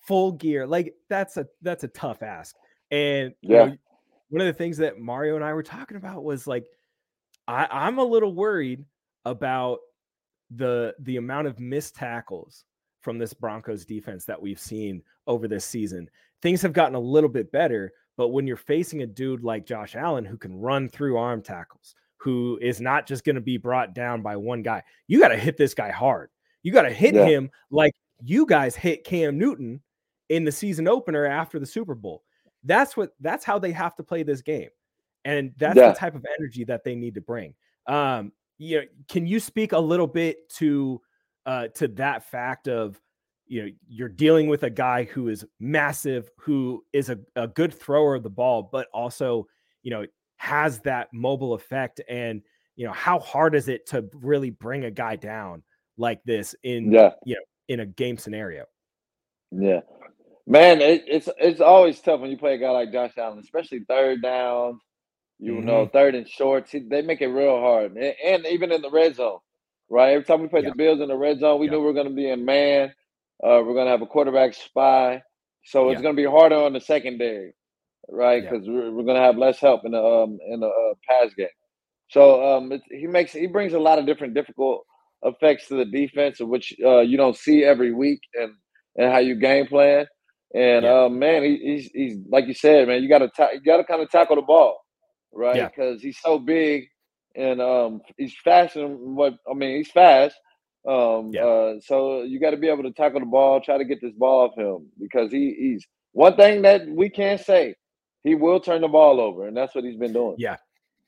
full 0.00 0.32
gear. 0.32 0.66
Like 0.66 0.94
that's 1.08 1.36
a 1.36 1.46
that's 1.62 1.84
a 1.84 1.88
tough 1.88 2.22
ask. 2.22 2.56
And 2.90 3.34
yeah. 3.42 3.66
Know, 3.66 3.76
one 4.28 4.40
of 4.40 4.46
the 4.46 4.52
things 4.52 4.78
that 4.78 4.98
Mario 4.98 5.36
and 5.36 5.44
I 5.44 5.52
were 5.52 5.62
talking 5.62 5.96
about 5.96 6.24
was 6.24 6.46
like, 6.46 6.66
I, 7.46 7.68
I'm 7.70 7.98
a 7.98 8.04
little 8.04 8.34
worried 8.34 8.84
about 9.24 9.78
the 10.50 10.94
the 11.00 11.16
amount 11.16 11.46
of 11.46 11.60
missed 11.60 11.94
tackles 11.94 12.64
from 13.00 13.18
this 13.18 13.32
Broncos 13.32 13.84
defense 13.84 14.24
that 14.24 14.40
we've 14.40 14.58
seen 14.58 15.02
over 15.26 15.46
this 15.46 15.64
season. 15.64 16.08
Things 16.42 16.62
have 16.62 16.72
gotten 16.72 16.96
a 16.96 17.00
little 17.00 17.30
bit 17.30 17.52
better, 17.52 17.92
but 18.16 18.28
when 18.28 18.46
you're 18.46 18.56
facing 18.56 19.02
a 19.02 19.06
dude 19.06 19.44
like 19.44 19.66
Josh 19.66 19.94
Allen 19.94 20.24
who 20.24 20.36
can 20.36 20.56
run 20.56 20.88
through 20.88 21.16
arm 21.16 21.42
tackles, 21.42 21.94
who 22.26 22.58
is 22.60 22.80
not 22.80 23.06
just 23.06 23.24
going 23.24 23.36
to 23.36 23.40
be 23.40 23.56
brought 23.56 23.94
down 23.94 24.20
by 24.20 24.34
one 24.36 24.60
guy, 24.60 24.82
you 25.06 25.20
got 25.20 25.28
to 25.28 25.36
hit 25.36 25.56
this 25.56 25.74
guy 25.74 25.92
hard. 25.92 26.28
You 26.64 26.72
got 26.72 26.82
to 26.82 26.90
hit 26.90 27.14
yeah. 27.14 27.24
him 27.24 27.50
like 27.70 27.94
you 28.20 28.46
guys 28.46 28.74
hit 28.74 29.04
Cam 29.04 29.38
Newton 29.38 29.80
in 30.28 30.42
the 30.42 30.50
season 30.50 30.88
opener 30.88 31.24
after 31.24 31.60
the 31.60 31.66
Super 31.66 31.94
Bowl. 31.94 32.24
That's 32.64 32.96
what 32.96 33.12
that's 33.20 33.44
how 33.44 33.60
they 33.60 33.70
have 33.70 33.94
to 33.94 34.02
play 34.02 34.24
this 34.24 34.42
game. 34.42 34.70
And 35.24 35.52
that's 35.56 35.76
yeah. 35.76 35.90
the 35.90 35.94
type 35.94 36.16
of 36.16 36.26
energy 36.36 36.64
that 36.64 36.82
they 36.82 36.96
need 36.96 37.14
to 37.14 37.20
bring. 37.20 37.54
Um, 37.86 38.32
you 38.58 38.80
know, 38.80 38.86
can 39.08 39.24
you 39.24 39.38
speak 39.38 39.70
a 39.70 39.78
little 39.78 40.08
bit 40.08 40.48
to 40.54 41.00
uh 41.46 41.68
to 41.74 41.86
that 41.86 42.28
fact 42.28 42.66
of 42.66 43.00
you 43.46 43.62
know 43.62 43.70
you're 43.86 44.08
dealing 44.08 44.48
with 44.48 44.64
a 44.64 44.70
guy 44.70 45.04
who 45.04 45.28
is 45.28 45.44
massive 45.60 46.28
who 46.40 46.82
is 46.92 47.08
a, 47.08 47.20
a 47.36 47.46
good 47.46 47.72
thrower 47.72 48.16
of 48.16 48.24
the 48.24 48.30
ball 48.30 48.68
but 48.72 48.88
also 48.92 49.46
you 49.84 49.92
know 49.92 50.04
has 50.36 50.80
that 50.80 51.08
mobile 51.12 51.54
effect 51.54 52.00
and 52.08 52.42
you 52.76 52.86
know 52.86 52.92
how 52.92 53.18
hard 53.18 53.54
is 53.54 53.68
it 53.68 53.86
to 53.86 54.08
really 54.14 54.50
bring 54.50 54.84
a 54.84 54.90
guy 54.90 55.16
down 55.16 55.62
like 55.96 56.22
this 56.24 56.54
in 56.62 56.92
yeah 56.92 57.10
you 57.24 57.34
know 57.34 57.40
in 57.68 57.80
a 57.80 57.86
game 57.86 58.18
scenario 58.18 58.64
yeah 59.50 59.80
Man, 60.46 60.80
it, 60.80 61.04
it's 61.08 61.28
it's 61.38 61.60
always 61.60 62.00
tough 62.00 62.20
when 62.20 62.30
you 62.30 62.38
play 62.38 62.54
a 62.54 62.58
guy 62.58 62.70
like 62.70 62.92
Josh 62.92 63.18
Allen, 63.18 63.40
especially 63.40 63.80
third 63.80 64.22
down. 64.22 64.80
You 65.38 65.54
mm-hmm. 65.54 65.66
know, 65.66 65.86
third 65.86 66.14
and 66.14 66.28
shorts. 66.28 66.72
They 66.72 67.02
make 67.02 67.20
it 67.20 67.26
real 67.26 67.58
hard, 67.58 67.96
and, 67.96 68.14
and 68.24 68.46
even 68.46 68.70
in 68.72 68.80
the 68.80 68.90
red 68.90 69.16
zone, 69.16 69.38
right? 69.90 70.12
Every 70.12 70.24
time 70.24 70.40
we 70.40 70.48
played 70.48 70.64
yeah. 70.64 70.70
the 70.70 70.76
Bills 70.76 71.00
in 71.00 71.08
the 71.08 71.16
red 71.16 71.40
zone, 71.40 71.58
we 71.58 71.66
yeah. 71.66 71.72
knew 71.72 71.82
we 71.82 71.90
are 71.90 71.94
going 71.94 72.08
to 72.08 72.14
be 72.14 72.30
in 72.30 72.44
man. 72.44 72.94
Uh, 73.42 73.60
we're 73.66 73.74
going 73.74 73.86
to 73.86 73.90
have 73.90 74.02
a 74.02 74.06
quarterback 74.06 74.54
spy, 74.54 75.20
so 75.64 75.90
it's 75.90 76.00
going 76.00 76.16
to 76.16 76.22
be 76.22 76.28
harder 76.28 76.56
on 76.56 76.72
the 76.72 76.80
secondary, 76.80 77.52
right? 78.10 78.42
Because 78.42 78.66
we're, 78.68 78.90
we're 78.90 79.04
going 79.04 79.16
to 79.16 79.22
have 79.22 79.36
less 79.36 79.58
help 79.60 79.82
in 79.84 79.92
the 79.92 80.02
um 80.02 80.38
in 80.48 80.60
the 80.60 80.68
uh, 80.68 80.94
pass 81.08 81.32
game. 81.34 81.48
So 82.08 82.56
um, 82.56 82.72
he 82.90 83.06
makes 83.06 83.32
he 83.32 83.46
brings 83.46 83.72
a 83.72 83.78
lot 83.78 83.98
of 83.98 84.06
different 84.06 84.34
difficult 84.34 84.84
effects 85.22 85.68
to 85.68 85.76
the 85.76 85.84
defense, 85.84 86.40
which 86.40 86.74
uh, 86.84 87.00
you 87.00 87.16
don't 87.16 87.36
see 87.36 87.64
every 87.64 87.92
week, 87.92 88.20
and 88.34 88.52
and 88.96 89.12
how 89.12 89.18
you 89.18 89.34
game 89.34 89.66
plan. 89.66 90.06
And 90.54 90.84
yeah. 90.84 91.04
uh, 91.04 91.08
man, 91.08 91.42
he, 91.42 91.56
he's 91.56 91.90
he's 91.92 92.18
like 92.30 92.46
you 92.46 92.54
said, 92.54 92.88
man. 92.88 93.02
You 93.02 93.08
got 93.08 93.18
to 93.18 93.28
ta- 93.28 93.50
you 93.52 93.60
got 93.60 93.78
to 93.78 93.84
kind 93.84 94.02
of 94.02 94.10
tackle 94.10 94.36
the 94.36 94.42
ball, 94.42 94.78
right? 95.32 95.68
Because 95.70 96.02
yeah. 96.02 96.08
he's 96.08 96.18
so 96.20 96.38
big 96.38 96.86
and 97.36 97.60
um, 97.60 98.00
he's 98.16 98.34
fast. 98.42 98.76
And 98.76 99.16
what 99.16 99.34
I 99.48 99.54
mean, 99.54 99.76
he's 99.76 99.90
fast. 99.90 100.36
Um, 100.88 101.30
yeah. 101.32 101.44
uh, 101.44 101.74
so 101.80 102.22
you 102.22 102.40
got 102.40 102.50
to 102.50 102.56
be 102.56 102.68
able 102.68 102.84
to 102.84 102.92
tackle 102.92 103.20
the 103.20 103.26
ball, 103.26 103.60
try 103.60 103.76
to 103.76 103.84
get 103.84 104.00
this 104.00 104.14
ball 104.16 104.48
off 104.48 104.56
him 104.56 104.88
because 105.00 105.32
he, 105.32 105.54
he's 105.58 105.84
one 106.12 106.36
thing 106.36 106.62
that 106.62 106.86
we 106.88 107.10
can't 107.10 107.40
say. 107.40 107.74
He 108.26 108.34
will 108.34 108.58
turn 108.58 108.80
the 108.80 108.88
ball 108.88 109.20
over, 109.20 109.46
and 109.46 109.56
that's 109.56 109.74
what 109.74 109.84
he's 109.84 109.96
been 109.96 110.12
doing. 110.12 110.34
Yeah, 110.36 110.56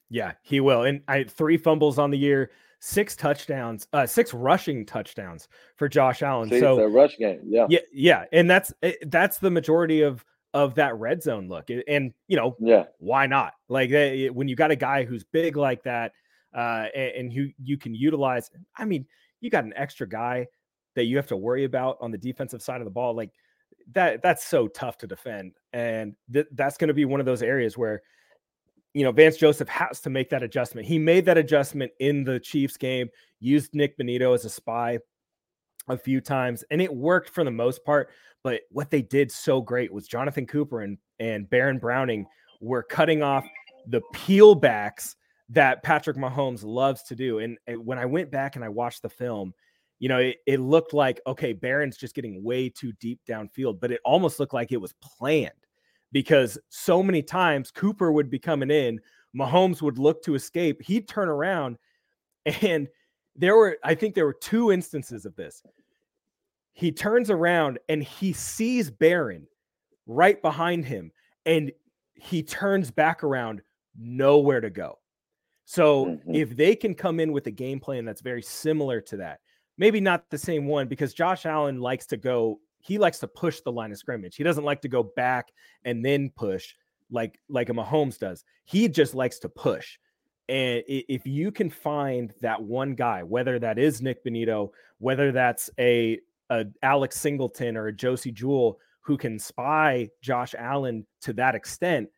yeah, 0.09 0.33
he 0.43 0.61
will. 0.61 0.85
And 0.85 1.03
I 1.09 1.25
three 1.25 1.57
fumbles 1.57 1.99
on 1.99 2.11
the 2.11 2.19
year 2.19 2.53
six 2.81 3.17
touchdowns, 3.17 3.89
uh, 3.93 4.07
six 4.07 4.33
rushing 4.33 4.87
touchdowns 4.87 5.49
for 5.75 5.89
Josh 5.89 6.23
Allen. 6.23 6.49
See, 6.49 6.61
so 6.61 6.79
a 6.79 6.89
rush 6.89 7.19
game, 7.19 7.41
yeah, 7.45 7.67
yeah, 7.69 7.81
yeah, 7.93 8.25
and 8.33 8.49
that's 8.49 8.73
eh, 8.83 8.93
that's 9.07 9.39
the 9.39 9.51
majority 9.51 10.03
of 10.03 10.25
of 10.55 10.77
that 10.77 10.97
red 10.97 11.23
zone 11.23 11.49
look. 11.49 11.71
And 11.71 12.15
you 12.29 12.37
know, 12.37 12.57
yeah, 12.61 12.85
why 12.99 13.27
not? 13.27 13.55
Like 13.69 13.91
they, 13.91 14.31
when 14.31 14.47
you 14.47 14.55
got 14.55 14.71
a 14.71 14.77
guy 14.77 15.05
who's 15.05 15.25
big 15.25 15.57
like 15.57 15.83
that, 15.83 16.13
uh, 16.55 16.87
and, 16.95 17.13
and 17.17 17.33
who 17.33 17.49
you 17.63 17.77
can 17.77 17.95
utilize. 17.95 18.51
I 18.77 18.85
mean, 18.85 19.07
you 19.41 19.51
got 19.51 19.65
an 19.65 19.73
extra 19.77 20.09
guy 20.09 20.47
that 20.95 21.05
you 21.05 21.17
have 21.17 21.27
to 21.29 21.37
worry 21.37 21.65
about 21.65 21.99
on 22.01 22.11
the 22.11 22.19
defensive 22.19 22.63
side 22.63 22.81
of 22.81 22.85
the 22.85 22.91
ball, 22.91 23.15
like 23.15 23.31
that. 23.93 24.23
That's 24.23 24.45
so 24.47 24.69
tough 24.69 24.99
to 24.99 25.07
defend, 25.07 25.53
and 25.73 26.15
th- 26.33 26.47
that's 26.53 26.77
going 26.77 26.89
to 26.89 26.95
be 26.95 27.05
one 27.05 27.21
of 27.21 27.27
those 27.27 27.43
areas 27.43 27.77
where 27.77 28.03
you 28.95 29.05
know, 29.05 29.13
Vance 29.13 29.37
Joseph 29.37 29.69
has 29.69 30.01
to 30.01 30.11
make 30.11 30.31
that 30.31 30.43
adjustment. 30.43 30.87
He 30.87 30.99
made 30.99 31.25
that 31.27 31.39
adjustment 31.39 31.93
in 32.01 32.25
the 32.25 32.41
Chiefs 32.41 32.77
game, 32.77 33.09
used 33.39 33.75
Nick 33.75 33.99
Bonitto 33.99 34.35
as 34.35 34.45
a 34.45 34.51
spy 34.51 34.99
a 35.89 35.97
few 35.97 36.21
times, 36.21 36.65
and 36.71 36.81
it 36.81 36.93
worked 36.93 37.31
for 37.31 37.45
the 37.45 37.51
most 37.51 37.85
part. 37.85 38.11
But 38.43 38.63
what 38.71 38.91
they 38.91 39.03
did 39.03 39.31
so 39.31 39.61
great 39.61 39.93
was 39.93 40.09
Jonathan 40.09 40.47
Cooper 40.47 40.81
and, 40.81 40.99
and 41.19 41.49
Baron 41.49 41.79
Browning 41.79 42.27
were 42.61 42.83
cutting 42.83 43.23
off 43.23 43.47
the 43.87 44.01
peel 44.13 44.55
backs 44.55 45.17
that 45.51 45.83
Patrick 45.83 46.17
Mahomes 46.17 46.65
loves 46.65 47.03
to 47.05 47.15
do. 47.15 47.39
And, 47.39 47.59
and 47.67 47.85
when 47.85 47.99
I 47.99 48.07
went 48.07 48.31
back 48.31 48.57
and 48.57 48.65
I 48.65 48.69
watched 48.69 49.03
the 49.03 49.09
film, 49.09 49.55
you 49.99 50.09
know, 50.09 50.19
it, 50.19 50.39
it 50.47 50.61
looked 50.61 50.93
like, 50.93 51.21
okay, 51.27 51.53
Baron's 51.53 51.97
just 51.97 52.15
getting 52.15 52.43
way 52.43 52.69
too 52.69 52.93
deep 53.01 53.21
downfield, 53.29 53.81
but 53.81 53.91
it 53.91 54.01
almost 54.05 54.39
looked 54.39 54.55
like 54.55 54.73
it 54.73 54.81
was 54.81 54.95
planned 54.95 55.51
because 56.13 56.59
so 56.69 57.03
many 57.03 57.23
times 57.23 57.71
Cooper 57.71 58.13
would 58.13 58.31
be 58.31 58.39
coming 58.39 58.71
in, 58.71 59.01
Mahomes 59.37 59.83
would 59.83 59.99
look 59.99 60.23
to 60.23 60.35
escape, 60.35 60.83
he'd 60.83 61.09
turn 61.09 61.29
around, 61.29 61.79
and 62.63 62.89
there 63.37 63.57
were, 63.57 63.79
I 63.85 63.95
think 63.95 64.15
there 64.15 64.27
were 64.27 64.33
two 64.41 64.73
instances 64.73 65.25
of 65.25 65.37
this. 65.37 65.63
He 66.73 66.93
turns 66.93 67.31
around 67.31 67.79
and 67.89 68.03
he 68.03 68.33
sees 68.33 68.91
Baron 68.91 69.47
right 70.07 70.41
behind 70.41 70.85
him, 70.85 71.13
and 71.45 71.73
he 72.15 72.43
turns 72.43 72.91
back 72.91 73.25
around, 73.25 73.63
nowhere 73.97 74.61
to 74.61 74.71
go. 74.71 74.99
So 75.65 76.07
mm-hmm. 76.07 76.35
if 76.35 76.57
they 76.57 76.75
can 76.75 76.95
come 76.95 77.21
in 77.21 77.33
with 77.33 77.47
a 77.47 77.51
game 77.51 77.81
plan 77.81 78.05
that's 78.05 78.23
very 78.23 78.43
similar 78.43 79.01
to 79.03 79.19
that, 79.19 79.41
maybe 79.79 80.01
not 80.01 80.29
the 80.29 80.39
same 80.39 80.67
one 80.67 80.89
because 80.89 81.15
Josh 81.15 81.47
Allen 81.47 81.81
likes 81.81 82.07
to 82.07 82.17
go 82.17 82.61
he 82.81 82.99
likes 82.99 83.19
to 83.19 83.29
push 83.29 83.61
the 83.61 83.73
line 83.73 83.91
of 83.91 83.99
scrimmage. 83.99 84.37
He 84.37 84.45
doesn't 84.45 84.65
like 84.65 84.83
to 84.83 84.89
go 84.89 85.03
back 85.03 85.49
and 85.85 86.05
then 86.05 86.31
push 86.37 86.75
like 87.11 87.39
like 87.49 87.69
a 87.69 87.73
Mahomes 87.73 88.19
does. 88.19 88.45
He 88.65 88.89
just 88.89 89.15
likes 89.15 89.39
to 89.41 89.49
push. 89.49 89.99
And 90.49 90.83
if 90.87 91.27
you 91.27 91.53
can 91.53 91.69
find 91.69 92.33
that 92.41 92.63
one 92.63 92.95
guy, 92.95 93.23
whether 93.23 93.59
that 93.59 93.79
is 93.79 94.01
Nick 94.01 94.25
Bonitto, 94.25 94.71
whether 94.99 95.31
that's 95.31 95.69
a, 95.79 96.21
a 96.49 96.65
Alex 96.83 97.21
Singleton 97.21 97.77
or 97.77 97.89
a 97.89 97.93
Josey 97.93 98.33
Jewell 98.33 98.79
who 99.03 99.19
can 99.19 99.39
spy 99.39 100.09
Josh 100.23 100.55
Allen 100.59 101.07
to 101.21 101.35
that 101.35 101.55
extent, 101.55 102.09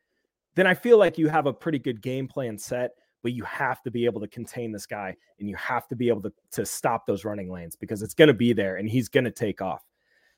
then 0.55 0.67
I 0.67 0.75
feel 0.75 0.97
like 0.97 1.19
you 1.19 1.29
have 1.29 1.47
a 1.47 1.53
pretty 1.53 1.81
good 1.81 2.01
game 2.01 2.29
plan 2.29 2.57
set. 2.57 2.93
But 3.23 3.33
you 3.33 3.45
have 3.45 3.83
to 3.83 3.91
be 3.91 4.07
able 4.07 4.21
to 4.21 4.29
contain 4.29 4.73
this 4.73 4.87
guy 4.87 5.15
and 5.39 5.49
you 5.49 5.57
have 5.57 5.87
to 5.89 5.97
be 5.97 6.09
able 6.09 6.23
to, 6.23 6.33
to 6.53 6.65
stop 6.65 7.07
those 7.07 7.25
running 7.25 7.51
lanes 7.51 7.77
because 7.77 8.03
it's 8.03 8.15
going 8.15 8.29
to 8.29 8.35
be 8.35 8.53
there 8.53 8.77
and 8.77 8.89
he's 8.89 9.09
going 9.09 9.25
to 9.25 9.31
take 9.31 9.61
off. 9.61 9.85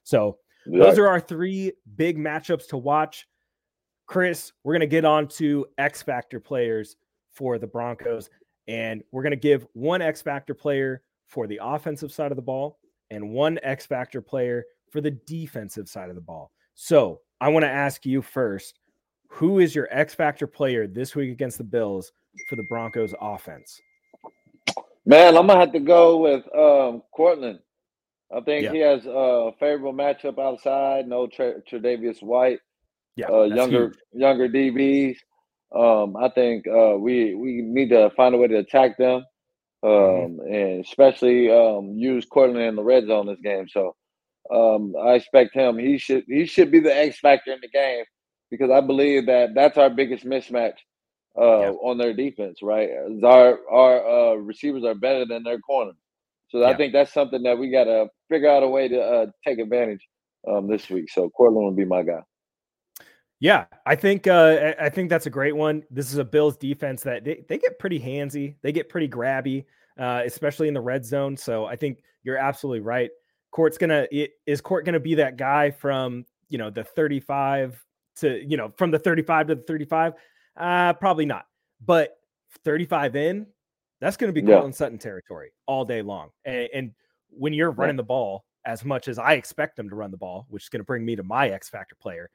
So 0.03 0.39
yeah. 0.67 0.85
those 0.85 0.99
are 0.99 1.07
our 1.07 1.21
three 1.21 1.73
big 1.97 2.19
matchups 2.19 2.69
to 2.69 2.77
watch. 2.77 3.27
Chris, 4.07 4.53
we're 4.65 4.73
going 4.73 4.81
to 4.81 4.87
get 4.87 5.05
on 5.05 5.29
to 5.29 5.67
X 5.79 6.03
Factor 6.03 6.41
players 6.41 6.97
for 7.31 7.59
the 7.59 7.67
Broncos, 7.67 8.29
and 8.69 9.03
we're 9.11 9.23
going 9.23 9.31
to 9.31 9.37
give 9.37 9.67
one 9.73 10.03
X 10.03 10.21
Factor 10.21 10.55
player 10.55 11.03
for 11.27 11.47
the 11.47 11.59
offensive 11.63 12.13
side 12.13 12.31
of 12.31 12.37
the 12.37 12.43
ball 12.43 12.79
and 13.11 13.31
one 13.31 13.59
X 13.63 13.87
Factor 13.87 14.21
player 14.21 14.65
for 14.91 15.01
the 15.01 15.13
defensive 15.13 15.89
side 15.89 16.11
of 16.11 16.15
the 16.15 16.21
ball. 16.21 16.51
So 16.75 17.21
I 17.41 17.49
want 17.49 17.65
to 17.65 17.71
ask 17.71 18.05
you 18.05 18.23
first 18.23 18.79
who 19.29 19.61
is 19.61 19.75
your 19.75 19.89
X 19.91 20.15
Factor 20.15 20.47
player 20.47 20.87
this 20.87 21.17
week 21.17 21.31
against 21.33 21.57
the 21.57 21.65
Bills 21.65 22.13
for 22.49 22.57
the 22.57 22.65
Broncos 22.69 23.15
offense? 23.21 23.81
Man, 25.05 25.37
I'm 25.37 25.47
going 25.47 25.59
to 25.59 25.65
have 25.65 25.73
to 25.73 25.81
go 25.81 26.19
with 26.19 26.45
um, 26.55 27.03
Courtland 27.15 27.59
I 28.35 28.41
think 28.41 28.65
yeah. 28.65 28.73
he 28.73 28.79
has 28.79 29.05
a 29.07 29.53
favorable 29.61 29.93
matchup 29.93 30.39
outside. 30.39 31.07
No 31.07 31.27
Tre'Davious 31.27 32.23
White. 32.23 32.61
Yeah, 33.15 33.27
uh, 33.29 33.43
younger 33.43 33.89
huge. 33.89 33.99
younger 34.13 34.49
DBs. 34.49 35.17
Um, 35.75 36.17
I 36.17 36.31
think 36.31 36.67
uh, 36.67 36.97
we 36.99 37.35
we 37.35 37.61
need 37.61 37.91
to 37.91 38.11
find 38.17 38.35
a 38.35 38.39
way 38.39 38.49
to 38.49 38.59
attack 38.59 38.97
them, 38.97 39.25
mm-hmm. 39.85 40.25
um, 40.25 40.39
mm-hmm. 40.39 40.55
and 40.55 40.85
especially 40.85 41.51
um, 41.51 41.91
use 41.95 42.25
Courtland 42.25 42.65
in 42.65 42.77
the 42.77 42.83
red 42.83 43.07
zone 43.07 43.27
this 43.27 43.39
game. 43.43 43.69
So 43.69 43.95
um, 44.51 44.95
I 44.99 45.15
expect 45.15 45.55
him. 45.55 45.77
He 45.77 45.99
should 45.99 46.25
he 46.27 46.47
should 46.47 46.71
be 46.71 46.81
the 46.81 46.97
X 46.97 47.19
factor 47.19 47.53
in 47.53 47.61
the 47.61 47.69
game 47.69 48.05
because 48.51 48.71
I 48.71 48.81
believe 48.81 49.27
that 49.27 49.51
that's 49.55 49.77
our 49.77 49.91
biggest 49.91 50.25
mismatch 50.25 50.77
uh, 51.37 51.61
yeah. 51.61 51.71
on 51.71 51.99
their 51.99 52.15
defense. 52.15 52.61
Right, 52.63 52.91
our 53.25 53.59
our 53.71 54.07
uh, 54.07 54.35
receivers 54.35 54.85
are 54.85 54.95
better 54.95 55.25
than 55.27 55.43
their 55.43 55.59
corners. 55.59 55.97
So 56.49 56.61
yeah. 56.61 56.69
I 56.69 56.75
think 56.75 56.93
that's 56.93 57.13
something 57.13 57.43
that 57.45 57.59
we 57.59 57.71
got 57.71 57.85
to 57.85 58.09
figure 58.29 58.51
out 58.51 58.63
a 58.63 58.69
way 58.69 58.87
to 58.89 59.01
uh, 59.01 59.27
take 59.47 59.59
advantage 59.59 60.07
um, 60.47 60.69
this 60.69 60.91
week. 60.91 61.11
So 61.11 61.31
Courtland 61.31 61.65
will 61.65 61.73
be 61.73 61.87
my 61.87 62.03
guy. 62.03 62.21
Yeah, 63.41 63.65
I 63.87 63.97
think 63.97 64.27
uh, 64.29 64.75
I 64.79 64.89
think 64.89 65.11
that's 65.11 65.27
a 65.27 65.31
great 65.31 65.57
one. 65.57 65.83
This 65.91 66.13
is 66.13 66.19
a 66.19 66.25
Bills 66.25 66.57
defense 66.57 67.03
that 67.03 67.25
they, 67.25 67.43
they 67.49 67.59
get 67.59 67.79
pretty 67.79 67.99
handsy, 67.99 68.55
they 68.63 68.71
get 68.71 68.89
pretty 68.89 69.09
grabby, 69.09 69.65
uh, 69.99 70.23
especially 70.25 70.69
in 70.69 70.75
the 70.75 70.81
red 70.81 71.05
zone. 71.05 71.37
So 71.37 71.65
I 71.65 71.75
think 71.75 72.05
you're 72.23 72.37
absolutely 72.37 72.81
right. 72.81 73.11
Court's 73.51 73.79
gonna 73.79 74.07
is 74.47 74.61
Court 74.61 74.85
gonna 74.85 75.01
be 75.01 75.17
that 75.17 75.37
guy 75.37 75.73
from 75.73 76.25
you 76.51 76.59
know 76.59 76.71
the 76.71 76.85
35 76.85 77.85
to 78.17 78.49
you 78.49 78.57
know 78.57 78.73
from 78.77 78.93
the 78.93 78.99
35 78.99 79.49
to 79.49 79.55
the 79.57 79.63
35? 79.63 80.13
Uh, 80.57 80.93
probably 80.95 81.27
not. 81.27 81.47
But 81.85 82.17
35 82.65 83.17
in, 83.17 83.47
that's 84.01 84.17
going 84.17 84.33
to 84.33 84.41
be 84.41 84.47
Courtland 84.47 84.75
yeah. 84.75 84.79
Sutton 84.79 84.99
territory 84.99 85.51
all 85.67 85.85
day 85.85 86.03
long. 86.03 86.31
And, 86.45 86.69
and 86.75 86.91
when 87.31 87.53
you're 87.53 87.71
running 87.71 87.97
the 87.97 88.03
ball 88.03 88.45
as 88.65 88.85
much 88.85 89.09
as 89.09 89.19
I 89.19 89.35
expect 89.35 89.77
them 89.77 89.89
to 89.89 89.97
run 89.97 90.11
the 90.11 90.17
ball, 90.17 90.47
which 90.49 90.65
is 90.65 90.69
going 90.69 90.81
to 90.81 90.85
bring 90.85 91.05
me 91.05 91.17
to 91.17 91.23
my 91.23 91.49
X 91.49 91.69
factor 91.69 91.95
player, 91.95 92.31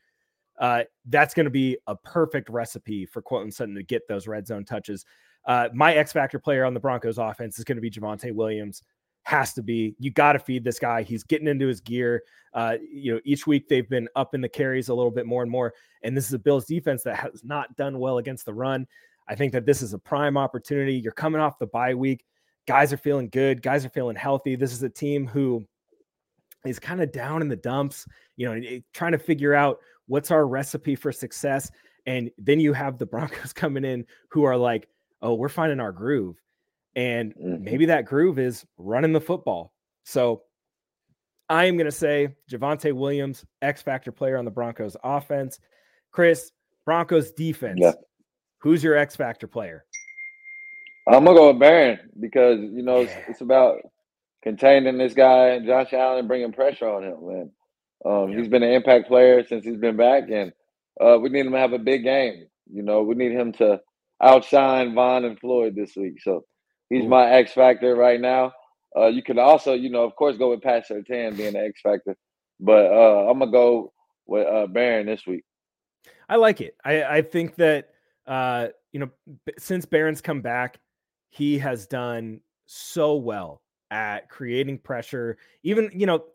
uh, 0.60 0.84
that's 1.06 1.34
going 1.34 1.46
to 1.46 1.52
be 1.52 1.78
a 1.88 1.96
perfect 1.96 2.50
recipe 2.50 3.06
for 3.06 3.22
Courtland 3.22 3.54
Sutton 3.54 3.76
to 3.76 3.84
get 3.84 4.08
those 4.08 4.28
red 4.28 4.48
zone 4.48 4.66
touches. 4.66 5.06
Uh, 5.46 5.70
my 5.74 5.94
X 5.94 6.12
factor 6.12 6.40
player 6.40 6.66
on 6.66 6.74
the 6.74 6.80
Broncos 6.80 7.18
offense 7.18 7.58
is 7.58 7.64
going 7.64 7.78
to 7.78 7.82
be 7.82 7.92
Javonte 7.92 8.34
Williams. 8.34 8.84
Has 9.28 9.52
to 9.56 9.62
be. 9.62 9.94
You 10.00 10.10
got 10.10 10.34
to 10.34 10.40
feed 10.40 10.64
this 10.64 10.80
guy. 10.80 11.04
He's 11.04 11.26
getting 11.26 11.50
into 11.50 11.68
his 11.68 11.82
gear. 11.82 12.24
Uh, 12.54 12.78
you 12.82 13.14
know, 13.14 13.20
each 13.26 13.46
week 13.46 13.68
they've 13.68 13.90
been 13.90 14.08
up 14.16 14.34
in 14.34 14.40
the 14.40 14.48
carries 14.48 14.88
a 14.88 14.94
little 14.94 15.12
bit 15.12 15.26
more 15.26 15.42
and 15.42 15.52
more. 15.52 15.74
And 16.02 16.16
this 16.16 16.28
is 16.28 16.34
a 16.34 16.40
Bills 16.40 16.66
defense 16.66 17.04
that 17.04 17.18
has 17.18 17.44
not 17.44 17.76
done 17.76 18.00
well 18.00 18.20
against 18.20 18.46
the 18.46 18.54
run. 18.54 18.88
I 19.28 19.36
think 19.36 19.52
that 19.52 19.66
this 19.66 19.82
is 19.82 19.94
a 19.94 20.00
prime 20.00 20.38
opportunity. 20.38 20.94
You're 20.94 21.12
coming 21.12 21.42
off 21.42 21.60
the 21.60 21.68
bye 21.68 21.94
week. 21.94 22.24
Guys 22.68 22.94
are 22.94 22.98
feeling 22.98 23.28
good. 23.28 23.62
Guys 23.62 23.86
are 23.86 23.90
feeling 23.90 24.16
healthy. 24.16 24.56
This 24.56 24.72
is 24.72 24.82
a 24.82 24.90
team 24.90 25.28
who 25.28 25.68
is 26.66 26.80
kind 26.80 27.02
of 27.02 27.12
down 27.12 27.42
in 27.42 27.50
the 27.50 27.58
dumps, 27.58 28.08
you 28.38 28.48
know, 28.48 28.80
trying 28.94 29.12
to 29.12 29.20
figure 29.20 29.54
out 29.54 29.80
what's 30.06 30.32
our 30.32 30.48
recipe 30.48 30.96
for 30.96 31.12
success. 31.12 31.70
And 32.06 32.32
then 32.38 32.62
you 32.62 32.72
have 32.72 32.98
the 32.98 33.06
Broncos 33.08 33.52
coming 33.52 33.84
in 33.84 34.06
who 34.30 34.46
are 34.46 34.56
like, 34.56 34.88
oh, 35.22 35.34
we're 35.34 35.50
finding 35.50 35.82
our 35.82 35.92
groove. 35.92 36.42
And 36.98 37.34
mm-hmm. 37.36 37.64
maybe 37.64 37.86
that 37.86 38.06
groove 38.06 38.40
is 38.40 38.66
running 38.78 39.14
the 39.14 39.22
football. 39.22 39.72
So 40.04 40.42
I 41.48 41.66
am 41.66 41.78
going 41.78 41.86
to 41.86 41.92
say 41.92 42.36
Javonte 42.52 42.92
Williams, 42.92 43.46
X 43.62 43.84
factor 43.84 44.12
player 44.12 44.36
on 44.36 44.46
the 44.46 44.52
Broncos 44.52 44.98
offense. 45.04 45.60
Chris, 46.12 46.52
Broncos 46.86 47.32
defense. 47.32 47.80
Yeah. 47.80 47.94
Who's 48.60 48.84
your 48.84 48.98
X 48.98 49.16
factor 49.16 49.46
player? 49.46 49.86
I'm 51.08 51.24
gonna 51.24 51.38
go 51.38 51.48
with 51.50 51.60
Baron 51.60 52.00
because 52.20 52.60
you 52.60 52.82
know 52.82 53.02
it's, 53.02 53.14
it's, 53.30 53.42
about 53.42 53.78
containing 54.44 54.98
this 54.98 55.14
guy, 55.14 55.60
Josh 55.60 55.94
Allen, 55.94 56.28
bringing 56.28 56.52
pressure 56.52 56.90
on 56.90 57.04
him. 57.04 57.18
Man, 57.22 57.52
um, 58.06 58.30
yeah. 58.30 58.38
he's 58.38 58.50
been 58.50 58.64
an 58.64 58.74
impact 58.74 59.08
player 59.08 59.46
since 59.46 59.64
he's 59.64 59.78
been 59.78 59.96
back, 59.96 60.24
and 60.30 60.52
uh, 61.00 61.18
we 61.18 61.30
need 61.30 61.46
him 61.46 61.54
to 61.54 61.60
have 61.60 61.72
a 61.72 61.80
big 61.80 62.04
game. 62.04 62.48
You 62.70 62.84
know, 62.84 63.04
we 63.04 63.16
need 63.16 63.32
him 63.32 63.54
to 63.54 63.80
outshine 64.22 64.96
Von 64.96 65.24
and 65.24 65.40
Floyd 65.40 65.76
this 65.76 65.96
week. 65.96 66.22
So 66.22 66.44
he's 66.90 67.04
Ooh. 67.04 67.10
my 67.10 67.30
X 67.30 67.54
factor 67.54 67.96
right 67.96 68.20
now. 68.20 68.54
Uh, 68.96 69.08
you 69.08 69.22
can 69.22 69.38
also, 69.38 69.74
you 69.74 69.90
know, 69.90 70.04
of 70.04 70.16
course, 70.16 70.38
go 70.38 70.52
with 70.52 70.62
Pat 70.62 70.88
Surtain 70.88 71.36
being 71.38 71.54
the 71.54 71.60
X 71.60 71.82
factor, 71.82 72.16
but 72.60 72.92
uh, 72.92 73.30
I'm 73.30 73.40
gonna 73.40 73.52
go 73.52 73.94
with 74.26 74.48
uh, 74.48 74.68
Baron 74.68 75.06
this 75.06 75.26
week. 75.28 75.44
I 76.30 76.36
like 76.36 76.62
it. 76.62 76.76
I, 76.84 77.04
I 77.04 77.22
think 77.22 77.56
that 77.56 77.90
uh, 78.28 78.68
you 78.92 79.00
know, 79.00 79.10
since 79.58 79.86
Baron's 79.86 80.22
come 80.22 80.42
back, 80.42 80.80
he 81.30 81.58
has 81.60 81.88
done 81.88 82.42
so 82.66 83.16
well 83.16 83.62
at 83.92 84.30
creating 84.30 84.80
pressure. 84.80 85.38
Even, 85.64 85.90
you 85.94 86.06
know, 86.06 86.26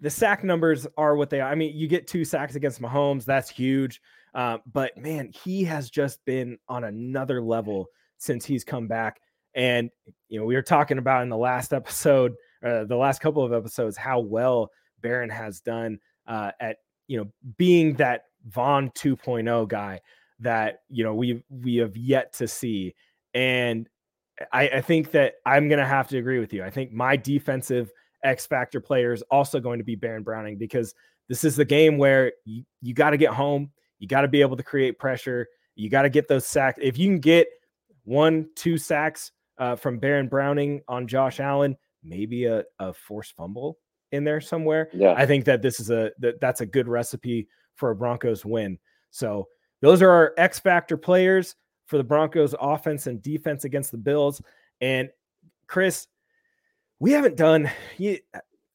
the 0.00 0.10
sack 0.10 0.44
numbers 0.44 0.86
are 0.96 1.16
what 1.16 1.30
they 1.30 1.40
are. 1.40 1.50
I 1.50 1.54
mean, 1.54 1.76
you 1.76 1.88
get 1.88 2.06
two 2.06 2.24
sacks 2.24 2.54
against 2.54 2.80
Mahomes, 2.80 3.24
that's 3.24 3.48
huge. 3.48 4.00
Uh, 4.34 4.58
but 4.72 4.96
man, 4.96 5.30
he 5.44 5.64
has 5.64 5.90
just 5.90 6.24
been 6.24 6.58
on 6.68 6.84
another 6.84 7.40
level 7.40 7.86
since 8.18 8.44
he's 8.44 8.64
come 8.64 8.86
back. 8.86 9.20
And, 9.58 9.90
you 10.28 10.40
know, 10.40 10.46
we 10.46 10.54
were 10.54 10.62
talking 10.62 10.96
about 10.96 11.22
in 11.22 11.28
the 11.28 11.36
last 11.36 11.74
episode, 11.74 12.32
uh, 12.64 12.84
the 12.84 12.96
last 12.96 13.20
couple 13.20 13.44
of 13.44 13.52
episodes, 13.52 13.96
how 13.96 14.20
well 14.20 14.70
Baron 15.02 15.28
has 15.28 15.60
done 15.60 15.98
uh, 16.26 16.52
at, 16.60 16.78
you 17.08 17.18
know, 17.18 17.26
being 17.58 17.94
that 17.94 18.22
Von 18.46 18.90
2.0 18.90 19.68
guy 19.68 20.00
that 20.40 20.82
you 20.88 21.02
know 21.02 21.14
we 21.14 21.42
we 21.50 21.76
have 21.76 21.96
yet 21.96 22.32
to 22.34 22.46
see. 22.46 22.94
And 23.34 23.88
I, 24.52 24.68
I 24.68 24.80
think 24.80 25.10
that 25.12 25.34
I'm 25.44 25.68
going 25.68 25.80
to 25.80 25.86
have 25.86 26.08
to 26.08 26.18
agree 26.18 26.38
with 26.38 26.52
you. 26.52 26.62
I 26.62 26.70
think 26.70 26.92
my 26.92 27.16
defensive 27.16 27.90
X 28.22 28.46
factor 28.46 28.80
player 28.80 29.12
is 29.12 29.22
also 29.30 29.60
going 29.60 29.78
to 29.78 29.84
be 29.84 29.96
Baron 29.96 30.22
Browning 30.22 30.56
because 30.56 30.94
this 31.28 31.44
is 31.44 31.56
the 31.56 31.64
game 31.64 31.98
where 31.98 32.32
you, 32.44 32.62
you 32.80 32.94
got 32.94 33.10
to 33.10 33.16
get 33.16 33.32
home. 33.32 33.70
You 33.98 34.06
got 34.06 34.20
to 34.20 34.28
be 34.28 34.40
able 34.40 34.56
to 34.56 34.62
create 34.62 34.98
pressure. 34.98 35.48
You 35.74 35.90
got 35.90 36.02
to 36.02 36.10
get 36.10 36.28
those 36.28 36.46
sacks. 36.46 36.78
If 36.80 36.98
you 36.98 37.08
can 37.08 37.18
get 37.18 37.48
one, 38.04 38.48
two 38.54 38.78
sacks 38.78 39.32
uh, 39.58 39.76
from 39.76 39.98
Baron 39.98 40.28
Browning 40.28 40.80
on 40.88 41.06
Josh 41.06 41.40
Allen, 41.40 41.76
maybe 42.02 42.46
a, 42.46 42.64
a 42.78 42.92
forced 42.92 43.34
fumble 43.36 43.78
in 44.12 44.24
there 44.24 44.40
somewhere. 44.40 44.88
Yeah. 44.92 45.14
I 45.16 45.26
think 45.26 45.44
that 45.46 45.62
this 45.62 45.80
is 45.80 45.90
a 45.90 46.10
that, 46.18 46.40
that's 46.40 46.60
a 46.60 46.66
good 46.66 46.88
recipe 46.88 47.48
for 47.74 47.90
a 47.90 47.96
Broncos 47.96 48.44
win. 48.44 48.78
So 49.10 49.48
those 49.80 50.02
are 50.02 50.10
our 50.10 50.34
X 50.36 50.58
factor 50.58 50.96
players 50.96 51.54
for 51.86 51.96
the 51.96 52.04
Broncos 52.04 52.54
offense 52.60 53.06
and 53.06 53.22
defense 53.22 53.64
against 53.64 53.90
the 53.90 53.98
Bills. 53.98 54.42
And 54.80 55.08
Chris, 55.66 56.06
we 57.00 57.12
haven't 57.12 57.36
done. 57.36 57.70
you, 57.96 58.18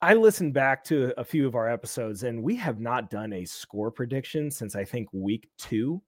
I 0.01 0.15
listened 0.15 0.53
back 0.53 0.83
to 0.85 1.13
a 1.17 1.23
few 1.23 1.47
of 1.47 1.55
our 1.55 1.69
episodes, 1.69 2.23
and 2.23 2.43
we 2.43 2.55
have 2.57 2.79
not 2.79 3.09
done 3.09 3.31
a 3.33 3.45
score 3.45 3.89
prediction 3.89 4.51
since 4.51 4.75
I 4.75 4.83
think 4.83 5.07
week 5.13 5.49
two. 5.57 6.01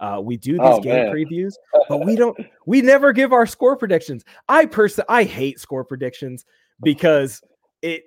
Uh, 0.00 0.20
we 0.22 0.36
do 0.36 0.52
these 0.52 0.60
oh, 0.62 0.80
game 0.80 1.06
man. 1.06 1.14
previews, 1.14 1.54
but 1.88 2.04
we 2.04 2.14
don't. 2.14 2.38
We 2.66 2.82
never 2.82 3.12
give 3.12 3.32
our 3.32 3.46
score 3.46 3.76
predictions. 3.76 4.24
I 4.48 4.66
personally, 4.66 5.06
I 5.08 5.24
hate 5.24 5.58
score 5.58 5.84
predictions 5.84 6.44
because 6.80 7.42
it 7.82 8.04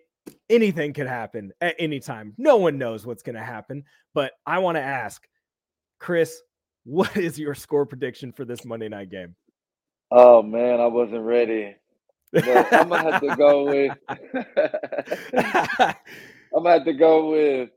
anything 0.50 0.94
could 0.94 1.08
happen 1.08 1.52
at 1.62 1.76
any 1.80 2.00
time. 2.00 2.34
No 2.38 2.58
one 2.58 2.78
knows 2.78 3.06
what's 3.06 3.24
going 3.24 3.36
to 3.36 3.44
happen. 3.44 3.84
But 4.14 4.34
I 4.46 4.60
want 4.60 4.76
to 4.76 4.82
ask 4.82 5.28
Chris, 6.00 6.42
what 6.84 7.16
is 7.16 7.38
your 7.38 7.56
score 7.56 7.86
prediction 7.86 8.32
for 8.32 8.46
this 8.46 8.66
Monday 8.66 8.90
night 8.90 9.10
game? 9.10 9.36
Oh 10.10 10.42
man, 10.42 10.82
I 10.82 10.88
wasn't 10.88 11.24
ready. 11.24 11.76
But 12.34 12.48
I'm 12.74 12.90
gonna 12.90 13.12
have 13.12 13.22
to 13.22 13.36
go 13.36 13.66
with. 13.66 13.98
I'm 16.54 16.64
gonna 16.64 16.70
have 16.72 16.86
to 16.86 16.94
go 16.94 17.32
with 17.32 17.70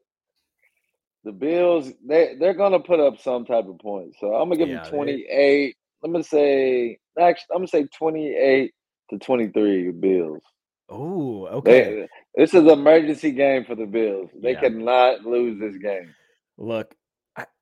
the 1.25 1.33
Bills. 1.33 1.93
They 2.07 2.35
they're 2.39 2.55
gonna 2.55 2.81
put 2.81 3.01
up 3.01 3.21
some 3.21 3.45
type 3.45 3.67
of 3.67 3.79
point. 3.79 4.15
So 4.21 4.35
I'm 4.35 4.49
gonna 4.49 4.59
give 4.59 4.69
yeah, 4.69 4.83
them 4.83 4.93
28. 4.93 5.27
They... 5.29 5.75
I'm 6.05 6.13
gonna 6.13 6.25
say 6.25 6.99
actually 7.19 7.55
I'm 7.55 7.59
gonna 7.59 7.69
say 7.69 7.89
28 7.97 8.73
to 9.11 9.19
23 9.19 9.91
Bills. 9.93 10.43
Oh, 10.89 11.47
okay. 11.47 12.07
They, 12.35 12.43
this 12.43 12.55
is 12.55 12.63
an 12.63 12.69
emergency 12.69 13.33
game 13.33 13.65
for 13.65 13.75
the 13.75 13.87
Bills. 13.87 14.31
They 14.41 14.53
yeah. 14.53 14.61
cannot 14.61 15.25
lose 15.25 15.59
this 15.59 15.77
game. 15.79 16.15
Look, 16.59 16.95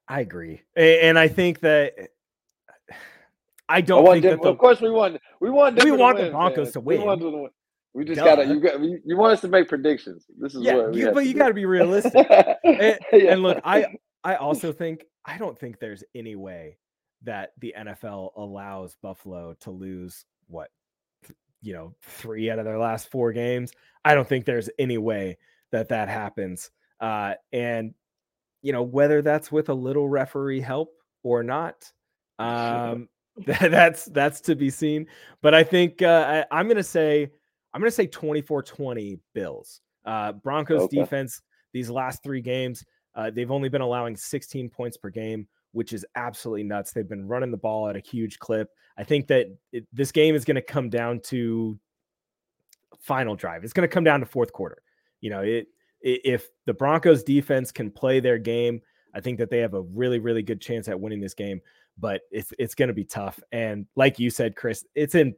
I 0.09 0.21
agree, 0.21 0.61
and 0.77 1.19
I 1.19 1.29
think 1.29 1.61
that 1.61 1.95
I 3.69 3.81
don't 3.81 4.07
I 4.07 4.13
think 4.13 4.25
that 4.25 4.43
the, 4.43 4.49
of 4.51 4.59
course 4.59 4.81
we 4.81 4.91
want 4.91 5.19
we 5.41 5.49
want 5.49 5.83
we 5.83 5.93
want 5.93 6.19
the 6.19 6.31
Broncos 6.31 6.73
to 6.73 6.81
win. 6.81 7.01
We, 7.01 7.17
to 7.17 7.49
we 7.95 8.05
just 8.05 8.19
Duh. 8.19 8.25
gotta 8.25 8.47
you 8.47 8.61
got 8.61 8.81
you, 8.81 9.01
you, 9.05 9.17
want 9.17 9.35
us 9.35 9.41
to 9.43 9.49
make 9.49 9.69
predictions. 9.69 10.25
This 10.39 10.55
is 10.55 10.63
yeah, 10.63 10.75
what 10.75 10.95
you, 10.95 11.13
but 11.13 11.27
you 11.27 11.35
got 11.35 11.49
to 11.49 11.55
be 11.55 11.67
realistic. 11.67 12.27
and, 12.65 12.99
yeah. 13.13 13.33
and 13.33 13.43
look, 13.43 13.61
I 13.65 13.97
I 14.25 14.37
also 14.37 14.73
think 14.73 15.05
I 15.25 15.39
don't 15.39 15.59
think 15.59 15.79
there's 15.79 16.03
any 16.15 16.35
way 16.35 16.79
that 17.25 17.53
the 17.59 17.75
NFL 17.79 18.31
allows 18.37 18.97
Buffalo 19.03 19.55
to 19.61 19.71
lose 19.71 20.25
what 20.49 20.71
you 21.61 21.75
know 21.75 21.95
three 22.03 22.51
out 22.51 22.59
of 22.59 22.65
their 22.65 22.79
last 22.79 23.11
four 23.11 23.33
games. 23.33 23.73
I 24.05 24.15
don't 24.15 24.29
think 24.29 24.47
there's 24.47 24.71
any 24.79 24.99
way 24.99 25.39
that 25.71 25.89
that 25.91 26.09
happens. 26.09 26.71
Uh, 27.01 27.35
and 27.53 27.95
you 28.63 28.73
know, 28.73 28.83
whether 28.83 29.23
that's 29.23 29.53
with 29.53 29.69
a 29.69 29.75
little 29.75 30.09
referee 30.09 30.61
help 30.61 30.95
or 31.23 31.43
not, 31.43 31.93
um, 32.39 33.09
that's 33.47 34.07
that's 34.07 34.41
to 34.43 34.55
be 34.55 34.71
seen. 34.71 35.07
But 35.43 35.55
I 35.55 35.65
think 35.65 36.01
uh, 36.01 36.45
I, 36.51 36.61
am 36.61 36.67
going 36.67 36.77
to 36.77 36.83
say 36.83 37.33
I'm 37.73 37.81
going 37.81 37.91
to 37.91 37.95
say 37.95 38.07
24-20 38.07 39.19
Bills. 39.35 39.81
Uh, 40.05 40.33
Broncos 40.33 40.83
okay. 40.83 41.01
defense 41.01 41.41
these 41.73 41.91
last 41.91 42.23
three 42.23 42.41
games, 42.41 42.85
uh, 43.15 43.31
they've 43.31 43.51
only 43.51 43.69
been 43.69 43.81
allowing 43.81 44.17
16 44.17 44.69
points 44.71 44.97
per 44.97 45.11
game, 45.11 45.47
which 45.73 45.93
is 45.93 46.05
absolutely 46.15 46.63
nuts. 46.63 46.93
They've 46.93 47.09
been 47.09 47.27
running 47.27 47.51
the 47.51 47.57
ball 47.57 47.89
at 47.89 47.97
a 47.97 48.01
huge 48.01 48.39
clip. 48.39 48.69
I 48.97 49.05
think 49.05 49.27
that 49.29 49.47
it, 49.73 49.87
this 49.93 50.13
game 50.13 50.35
is 50.35 50.45
going 50.45 50.57
to 50.57 50.63
come 50.63 50.91
down 50.91 51.21
to 51.25 51.79
final 53.01 53.35
drive. 53.35 53.65
It's 53.65 53.73
going 53.73 53.89
to 53.89 53.93
come 53.93 54.05
down 54.05 54.21
to 54.21 54.27
fourth 54.27 54.53
quarter. 54.53 54.83
You 55.21 55.31
know, 55.31 55.41
it, 55.41 55.69
it 56.01 56.21
if 56.25 56.49
the 56.67 56.75
Broncos 56.75 57.23
defense 57.23 57.73
can 57.73 57.91
play 57.91 58.21
their 58.21 58.39
game, 58.39 58.81
I 59.15 59.21
think 59.21 59.39
that 59.39 59.51
they 59.51 59.59
have 59.59 59.75
a 59.75 59.83
really, 59.83 60.19
really 60.19 60.43
good 60.43 60.61
chance 60.61 60.89
at 60.89 60.99
winning 60.99 61.21
this 61.21 61.35
game. 61.35 61.61
But 61.99 62.23
it's 62.31 62.53
it's 62.59 62.75
going 62.75 62.89
to 62.89 62.95
be 62.95 63.05
tough. 63.05 63.39
And 63.53 63.87
like 63.97 64.19
you 64.19 64.31
said, 64.31 64.57
Chris, 64.57 64.85
it's 64.95 65.15
in 65.15 65.35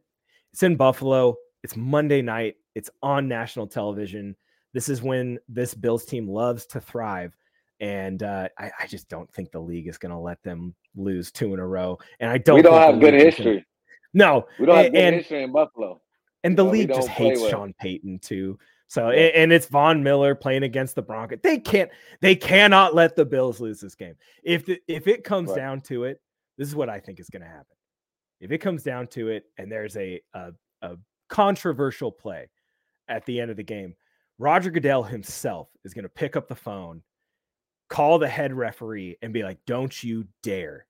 it's 0.52 0.62
in 0.62 0.76
Buffalo. 0.76 1.36
It's 1.64 1.78
Monday 1.78 2.20
night. 2.20 2.56
It's 2.74 2.90
on 3.02 3.26
national 3.26 3.66
television. 3.66 4.36
This 4.74 4.90
is 4.90 5.00
when 5.00 5.38
this 5.48 5.72
Bills 5.72 6.04
team 6.04 6.28
loves 6.28 6.66
to 6.66 6.80
thrive. 6.80 7.34
And 7.80 8.22
uh, 8.22 8.48
I, 8.58 8.70
I, 8.80 8.86
just 8.86 9.08
don't 9.08 9.32
think 9.32 9.50
the 9.50 9.60
league 9.60 9.88
is 9.88 9.96
going 9.96 10.12
to 10.12 10.18
let 10.18 10.42
them 10.42 10.74
lose 10.94 11.32
two 11.32 11.54
in 11.54 11.60
a 11.60 11.66
row. 11.66 11.98
And 12.20 12.30
I 12.30 12.36
don't. 12.36 12.56
We 12.56 12.62
don't 12.62 12.80
have 12.80 13.00
good 13.00 13.14
history. 13.14 13.56
Can... 13.56 13.64
No, 14.12 14.46
we 14.60 14.66
don't 14.66 14.76
have 14.76 14.92
good 14.92 15.00
and, 15.00 15.16
history 15.16 15.42
in 15.42 15.52
Buffalo. 15.52 16.02
And 16.44 16.56
the 16.56 16.64
league 16.64 16.88
just 16.88 17.08
hates 17.08 17.40
well. 17.40 17.50
Sean 17.50 17.74
Payton 17.80 18.18
too. 18.20 18.58
So 18.86 19.10
and 19.10 19.50
it's 19.50 19.66
Von 19.66 20.02
Miller 20.02 20.34
playing 20.34 20.62
against 20.64 20.94
the 20.94 21.02
Broncos. 21.02 21.38
They 21.42 21.58
can't. 21.58 21.90
They 22.20 22.36
cannot 22.36 22.94
let 22.94 23.16
the 23.16 23.24
Bills 23.24 23.58
lose 23.58 23.80
this 23.80 23.94
game. 23.94 24.14
If 24.44 24.66
the, 24.66 24.78
if 24.86 25.08
it 25.08 25.24
comes 25.24 25.48
right. 25.48 25.56
down 25.56 25.80
to 25.82 26.04
it, 26.04 26.20
this 26.58 26.68
is 26.68 26.76
what 26.76 26.90
I 26.90 27.00
think 27.00 27.18
is 27.20 27.30
going 27.30 27.42
to 27.42 27.48
happen. 27.48 27.64
If 28.40 28.52
it 28.52 28.58
comes 28.58 28.82
down 28.82 29.06
to 29.08 29.30
it, 29.30 29.44
and 29.56 29.72
there's 29.72 29.96
a, 29.96 30.20
a 30.34 30.52
a 30.82 30.96
controversial 31.28 32.10
play 32.10 32.48
at 33.08 33.24
the 33.26 33.40
end 33.40 33.50
of 33.50 33.56
the 33.56 33.62
game, 33.62 33.94
Roger 34.38 34.70
Goodell 34.70 35.02
himself 35.02 35.68
is 35.84 35.94
going 35.94 36.04
to 36.04 36.08
pick 36.08 36.36
up 36.36 36.48
the 36.48 36.54
phone, 36.54 37.02
call 37.88 38.18
the 38.18 38.28
head 38.28 38.52
referee, 38.52 39.16
and 39.22 39.32
be 39.32 39.42
like, 39.42 39.58
"Don't 39.66 40.02
you 40.02 40.26
dare, 40.42 40.86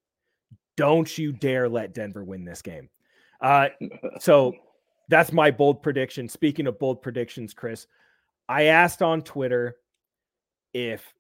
don't 0.77 1.17
you 1.19 1.33
dare 1.33 1.69
let 1.69 1.95
Denver 1.95 2.25
win 2.25 2.45
this 2.45 2.63
game." 2.63 2.89
Uh, 3.41 3.69
so 4.19 4.55
that's 5.09 5.33
my 5.33 5.51
bold 5.51 5.83
prediction. 5.83 6.29
Speaking 6.29 6.67
of 6.67 6.79
bold 6.79 7.03
predictions, 7.03 7.53
Chris, 7.53 7.87
I 8.49 8.65
asked 8.65 9.03
on 9.03 9.23
Twitter 9.23 9.77
if 10.73 11.15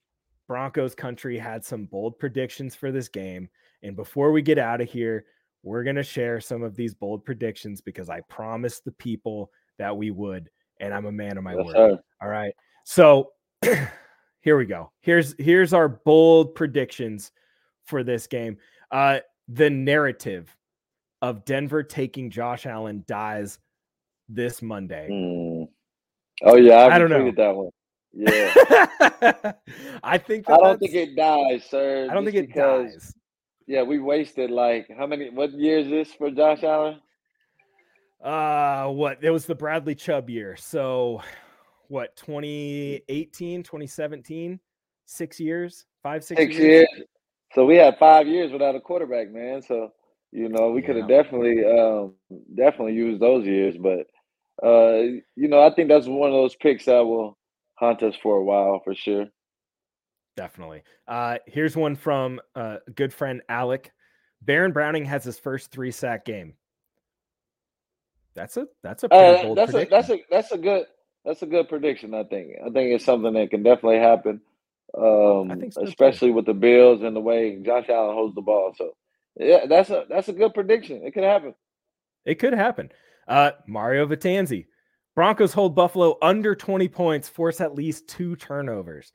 Broncos 0.46 0.94
country 0.94 1.38
had 1.38 1.64
some 1.64 1.87
bold 1.87 2.18
predictions 2.18 2.74
for 2.74 2.92
this 2.92 3.09
game. 3.09 3.48
And 3.83 3.96
before 3.96 4.33
we 4.33 4.42
get 4.42 4.59
out 4.59 4.81
of 4.81 4.90
here, 4.90 5.27
we're 5.64 5.83
going 5.83 5.96
to 5.96 6.03
share 6.03 6.40
some 6.40 6.62
of 6.62 6.77
these 6.77 6.94
bold 6.94 7.24
predictions 7.24 7.81
because 7.81 8.11
I 8.11 8.20
promised 8.29 8.85
the 8.85 8.92
people 8.92 9.50
that 9.79 9.96
we 9.96 10.11
would. 10.11 10.50
And 10.81 10.92
I'm 10.92 11.07
a 11.07 11.12
man 11.12 11.38
of 11.38 11.44
my 11.44 11.55
yes, 11.55 11.64
word. 11.64 11.74
Sir. 11.74 11.98
All 12.22 12.29
right. 12.29 12.55
So 12.85 13.33
here 14.40 14.59
we 14.59 14.66
go. 14.66 14.92
Here's 15.00 15.35
here's 15.38 15.72
our 15.72 15.88
bold 15.88 16.55
predictions 16.55 17.33
for 17.87 18.03
this 18.03 18.27
game. 18.27 18.59
Uh 18.90 19.20
the 19.48 19.70
narrative 19.70 20.55
of 21.22 21.44
Denver 21.44 21.83
taking 21.83 22.31
Josh 22.31 22.66
Allen 22.66 23.05
dies 23.07 23.59
this 24.29 24.61
Monday. 24.61 25.09
Mm. 25.11 25.68
Oh 26.42 26.57
yeah, 26.57 26.74
I, 26.74 26.96
I 26.96 26.98
don't 26.98 27.11
know 27.11 27.31
that 27.31 27.57
one. 27.57 27.70
Yeah, 28.16 28.55
I 30.05 30.18
think 30.18 30.48
I 30.48 30.57
don't 30.57 30.79
think 30.79 30.94
it 30.94 31.16
dies, 31.16 31.64
sir. 31.68 32.07
I 32.09 32.14
don't 32.14 32.24
think 32.24 32.37
it 32.37 32.55
dies. 32.55 33.12
Yeah, 33.66 33.83
we 33.83 33.98
wasted 33.98 34.50
like 34.50 34.90
how 34.96 35.07
many? 35.07 35.31
What 35.31 35.53
year 35.53 35.79
is 35.79 35.88
this 35.88 36.12
for 36.12 36.31
Josh 36.31 36.62
Allen? 36.62 37.00
Uh, 38.22 38.88
what? 38.88 39.22
It 39.22 39.31
was 39.31 39.46
the 39.46 39.55
Bradley 39.55 39.94
Chubb 39.94 40.29
year. 40.29 40.57
So, 40.57 41.22
what? 41.88 42.16
2018, 42.16 43.62
2017, 43.62 44.61
six 45.07 45.40
years, 45.40 45.87
five, 46.03 46.24
six, 46.24 46.40
six 46.40 46.55
years. 46.57 46.87
years. 46.96 47.09
So 47.55 47.64
we 47.64 47.77
had 47.77 47.98
five 47.98 48.27
years 48.27 48.53
without 48.53 48.74
a 48.74 48.81
quarterback, 48.81 49.31
man. 49.31 49.62
So 49.62 49.92
you 50.33 50.48
know 50.48 50.70
we 50.70 50.81
yeah. 50.81 50.87
could 50.87 50.96
have 50.96 51.09
definitely, 51.09 51.64
um, 51.64 52.14
definitely 52.55 52.94
used 52.94 53.20
those 53.20 53.46
years, 53.46 53.77
but 53.79 54.07
uh, 54.62 55.03
you 55.37 55.48
know, 55.48 55.61
I 55.61 55.74
think 55.74 55.88
that's 55.88 56.07
one 56.07 56.31
of 56.31 56.35
those 56.35 56.55
picks 56.57 56.85
that 56.85 57.05
will 57.05 57.37
haunt 57.74 58.03
us 58.03 58.14
for 58.22 58.37
a 58.37 58.44
while 58.44 58.81
for 58.85 58.94
sure. 58.94 59.27
Definitely. 60.36 60.82
Uh, 61.06 61.38
here's 61.46 61.76
one 61.76 61.94
from 61.94 62.40
uh, 62.54 62.78
good 62.94 63.12
friend 63.12 63.42
Alec. 63.48 63.92
Baron 64.42 64.72
Browning 64.72 65.04
has 65.04 65.24
his 65.24 65.38
first 65.38 65.70
three 65.70 65.90
sack 65.90 66.24
game. 66.24 66.54
That's 68.34 68.56
a 68.56 68.66
that's 68.82 69.04
a 69.04 69.14
uh, 69.14 69.54
that's 69.54 69.72
prediction. 69.72 69.80
a 69.80 69.90
that's 69.90 70.10
a 70.10 70.24
that's 70.30 70.52
a 70.52 70.58
good 70.58 70.86
that's 71.24 71.42
a 71.42 71.46
good 71.46 71.68
prediction. 71.68 72.14
I 72.14 72.24
think 72.24 72.52
I 72.60 72.70
think 72.70 72.92
it's 72.92 73.04
something 73.04 73.32
that 73.34 73.50
can 73.50 73.62
definitely 73.62 73.98
happen. 73.98 74.40
Um, 74.96 75.70
so 75.70 75.82
especially 75.82 76.28
too. 76.28 76.34
with 76.34 76.46
the 76.46 76.54
Bills 76.54 77.02
and 77.02 77.14
the 77.14 77.20
way 77.20 77.60
Josh 77.64 77.88
Allen 77.88 78.14
holds 78.14 78.34
the 78.34 78.42
ball. 78.42 78.74
So 78.76 78.94
yeah, 79.36 79.66
that's 79.66 79.90
a 79.90 80.04
that's 80.08 80.28
a 80.28 80.32
good 80.32 80.52
prediction. 80.52 81.02
It 81.04 81.14
could 81.14 81.24
happen. 81.24 81.54
It 82.24 82.36
could 82.36 82.54
happen. 82.54 82.90
Uh, 83.26 83.52
Mario 83.66 84.06
Vitanzi. 84.06 84.66
Broncos 85.14 85.52
hold 85.52 85.76
Buffalo 85.76 86.18
under 86.22 86.56
20 86.56 86.88
points, 86.88 87.28
force 87.28 87.60
at 87.60 87.76
least 87.76 88.08
two 88.08 88.34
turnovers. 88.34 89.12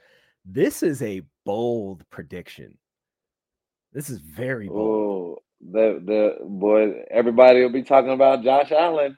This 0.52 0.82
is 0.82 1.04
a 1.04 1.22
bold 1.46 2.04
prediction. 2.10 2.76
This 3.94 4.10
is 4.10 4.18
very 4.18 4.68
bold. 4.68 4.80
Oh, 4.80 5.38
the 5.62 6.02
the 6.04 6.38
boy, 6.44 7.04
everybody 7.12 7.62
will 7.62 7.72
be 7.72 7.84
talking 7.84 8.12
about 8.12 8.44
Josh 8.44 8.72
Allen 8.72 9.16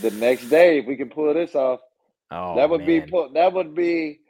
the 0.00 0.10
next 0.12 0.48
day 0.48 0.78
if 0.78 0.86
we 0.86 0.96
can 0.96 1.10
pull 1.10 1.34
this 1.34 1.54
off. 1.54 1.80
Oh, 2.30 2.56
that 2.56 2.70
would 2.70 2.86
man. 2.86 3.06
be 3.06 3.28
that 3.34 3.52
would 3.52 3.74
be 3.74 4.20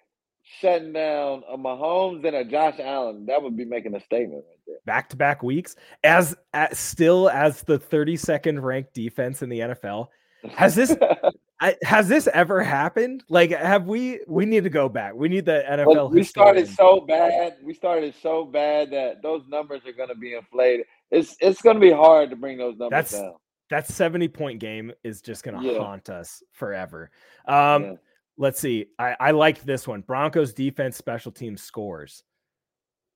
shutting 0.43 0.93
down 0.93 1.45
a 1.49 1.57
Mahomes 1.57 2.27
and 2.27 2.35
a 2.35 2.45
Josh 2.45 2.81
Allen. 2.81 3.27
That 3.27 3.41
would 3.41 3.57
be 3.57 3.65
making 3.65 3.95
a 3.95 4.01
statement 4.01 4.45
right 4.49 4.59
there. 4.67 4.79
Back 4.87 5.11
to 5.11 5.17
back 5.17 5.45
weeks 5.45 5.77
as, 6.03 6.35
as 6.53 6.77
still 6.77 7.31
as 7.31 7.63
the 7.63 7.79
32nd 7.79 8.61
ranked 8.61 8.95
defense 8.95 9.43
in 9.43 9.49
the 9.49 9.61
NFL. 9.61 10.09
Has 10.55 10.75
this 10.75 10.97
I, 11.61 11.77
has 11.83 12.09
this 12.09 12.27
ever 12.33 12.63
happened? 12.63 13.23
Like, 13.29 13.51
have 13.51 13.87
we? 13.87 14.21
We 14.27 14.47
need 14.47 14.65
to 14.65 14.71
go 14.71 14.89
back. 14.89 15.15
We 15.15 15.29
need 15.29 15.45
the 15.45 15.63
NFL. 15.69 15.87
Well, 15.87 16.09
we 16.09 16.25
started 16.25 16.67
so 16.69 17.01
bad. 17.01 17.57
We 17.63 17.75
started 17.75 18.15
so 18.23 18.47
bad 18.47 18.91
that 18.93 19.23
those 19.23 19.43
numbers 19.47 19.83
are 19.87 19.93
going 19.93 20.09
to 20.09 20.15
be 20.15 20.35
inflated. 20.35 20.87
It's 21.11 21.37
it's 21.41 21.61
going 21.61 21.77
to 21.77 21.81
be 21.81 21.93
hard 21.93 22.31
to 22.31 22.37
bring 22.37 22.57
those 22.57 22.79
numbers 22.79 22.91
That's, 22.91 23.13
down. 23.13 23.35
That 23.69 23.87
seventy 23.87 24.29
point 24.29 24.59
game 24.59 24.91
is 25.05 25.21
just 25.21 25.43
going 25.43 25.61
to 25.61 25.67
yeah. 25.67 25.79
haunt 25.79 26.09
us 26.09 26.43
forever. 26.53 27.11
Um, 27.47 27.85
yeah. 27.85 27.93
Let's 28.39 28.59
see. 28.59 28.87
I, 28.99 29.17
I 29.21 29.31
like 29.33 29.63
this 29.63 29.87
one. 29.87 30.01
Broncos 30.01 30.55
defense 30.55 30.97
special 30.97 31.31
team 31.31 31.59
scores. 31.59 32.25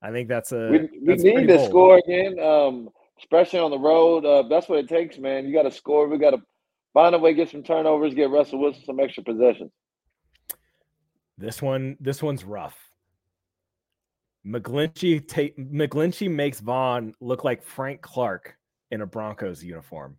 I 0.03 0.11
think 0.11 0.29
that's 0.29 0.53
a. 0.53 0.69
We, 0.69 0.79
we 1.01 1.15
need 1.17 1.47
to 1.47 1.57
bold. 1.57 1.71
score 1.71 1.97
again, 1.97 2.39
um, 2.39 2.91
especially 3.19 3.61
on 3.61 3.71
the 3.71 3.79
road. 3.79 4.27
Uh, 4.27 4.43
that's 4.49 4.69
what 4.69 4.81
it 4.81 4.89
takes, 4.89 5.17
man. 5.17 5.47
You 5.47 5.55
got 5.55 5.63
to 5.63 5.71
score. 5.71 6.09
We 6.09 6.19
got 6.19 6.33
to 6.33 6.43
find 6.95 7.15
a 7.15 7.19
way, 7.19 7.35
get 7.35 7.51
some 7.51 7.63
turnovers, 7.63 8.15
get 8.15 8.31
Russell 8.31 8.61
Wilson 8.61 8.85
some 8.87 9.01
extra 9.01 9.23
possessions. 9.23 9.71
This 11.37 11.61
one, 11.61 11.97
this 12.01 12.23
one's 12.23 12.45
rough. 12.45 12.79
McGlinchey 14.47 15.27
take 15.27 15.57
McGlinchey 15.57 16.31
makes 16.31 16.61
Von 16.61 17.15
look 17.21 17.45
like 17.45 17.63
Frank 17.63 18.03
Clark 18.03 18.57
in 18.91 19.01
a 19.01 19.07
Broncos 19.07 19.63
uniform. 19.63 20.17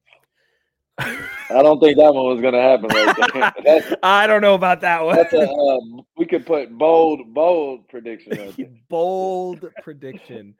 I 0.98 1.62
don't 1.62 1.80
think 1.80 1.98
that 1.98 2.14
one 2.14 2.26
was 2.26 2.42
going 2.42 2.54
to 2.54 2.62
happen. 2.62 2.88
Right 2.88 3.98
I 4.04 4.28
don't 4.28 4.42
know 4.42 4.54
about 4.54 4.82
that 4.82 5.04
one. 5.04 5.16
That's 5.16 5.34
a, 5.34 5.48
um, 5.48 6.02
we 6.18 6.26
could 6.26 6.46
put 6.46 6.76
bold, 6.78 7.34
bold 7.34 7.88
prediction. 7.90 8.32
Right 8.38 8.88
bold 8.90 9.66
prediction. 9.84 10.56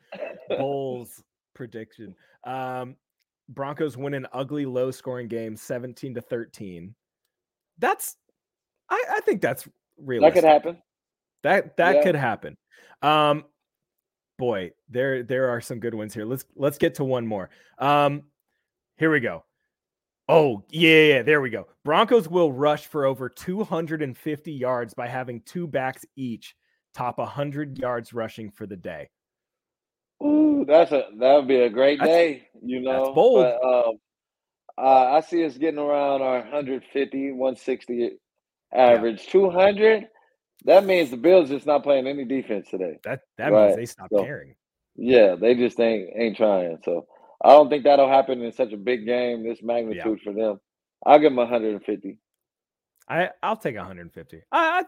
Bulls 0.50 1.24
prediction. 1.54 2.16
Um, 2.44 2.98
Broncos 3.50 3.98
win 3.98 4.14
an 4.14 4.28
ugly, 4.34 4.66
low 4.66 4.92
scoring 4.92 5.28
game, 5.28 5.56
17 5.56 6.16
to 6.16 6.22
13. 6.22 6.96
That's, 7.78 8.16
I, 8.90 9.04
I 9.12 9.20
think 9.22 9.42
that's 9.42 9.68
realistic. 9.98 10.36
That 10.36 10.42
could 10.42 10.48
happen. 10.48 10.82
That, 11.44 11.78
that 11.78 11.96
yeah. 11.98 12.04
could 12.04 12.16
happen. 12.16 12.58
Um, 13.02 13.46
boy, 14.38 14.72
there, 14.90 15.24
there 15.24 15.50
are 15.50 15.62
some 15.62 15.80
good 15.80 15.94
ones 15.94 16.14
here. 16.14 16.26
Let's, 16.26 16.46
let's 16.56 16.78
get 16.78 16.96
to 16.96 17.04
one 17.04 17.28
more. 17.28 17.50
Um, 17.78 18.24
here 18.98 19.12
we 19.12 19.20
go. 19.20 19.44
Oh, 20.28 20.64
yeah, 20.72 21.02
yeah, 21.02 21.22
there 21.22 21.40
we 21.40 21.52
go. 21.52 21.68
Broncos 21.84 22.28
will 22.28 22.52
rush 22.52 22.88
for 22.88 23.06
over 23.06 23.30
250 23.30 24.52
yards 24.52 24.94
by 24.96 25.08
having 25.08 25.42
two 25.42 25.68
backs 25.68 26.04
each 26.16 26.56
top 26.96 27.20
100 27.20 27.78
yards 27.78 28.12
rushing 28.14 28.50
for 28.50 28.66
the 28.66 28.76
day. 28.76 29.10
Ooh, 30.26 30.66
that's 30.68 30.92
a 30.92 31.06
that 31.20 31.36
would 31.36 31.48
be 31.48 31.58
a 31.58 31.70
great 31.70 32.00
that's, 32.00 32.10
day, 32.10 32.48
you 32.64 32.82
know. 32.82 33.06
That's 33.06 33.16
bold. 33.16 33.44
But, 33.44 33.64
um, 33.64 33.96
uh, 34.78 35.14
I 35.14 35.22
see 35.22 35.46
us 35.46 35.58
getting 35.58 35.80
around 35.80 36.22
our 36.22 36.40
150, 36.40 37.32
160 37.32 38.18
average. 38.74 39.24
Yeah. 39.26 39.32
200, 39.32 40.08
that 40.66 40.86
means 40.86 41.12
the 41.12 41.18
Bills 41.18 41.50
just 41.50 41.66
not 41.66 41.84
playing 41.84 42.08
any 42.08 42.26
defense 42.26 42.68
today. 42.70 42.98
That 43.04 43.22
that 43.38 43.52
right? 43.52 43.68
means 43.68 43.78
they 43.78 43.86
stop 43.86 44.10
so, 44.12 44.24
caring. 44.24 44.56
Yeah, 44.96 45.36
they 45.36 45.56
just 45.56 45.80
ain't 45.80 46.10
ain't 46.16 46.38
trying. 46.38 46.80
So 46.84 47.08
I 47.44 47.50
don't 47.50 47.70
think 47.70 47.84
that'll 47.84 48.10
happen 48.10 48.42
in 48.42 48.52
such 48.52 48.74
a 48.74 48.78
big 48.78 49.06
game, 49.06 49.48
this 49.48 49.62
magnitude 49.62 50.20
yeah. 50.20 50.24
for 50.24 50.34
them. 50.34 50.60
I'll 51.06 51.20
give 51.20 51.32
them 51.32 51.38
150. 51.38 52.18
I 53.08 53.30
I'll 53.44 53.58
take 53.58 53.76
150. 53.76 54.42
I 54.52 54.58
I, 54.58 54.84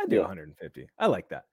I 0.00 0.06
do 0.06 0.16
yeah. 0.16 0.22
150. 0.22 0.86
I 0.98 1.06
like 1.06 1.28
that. 1.30 1.44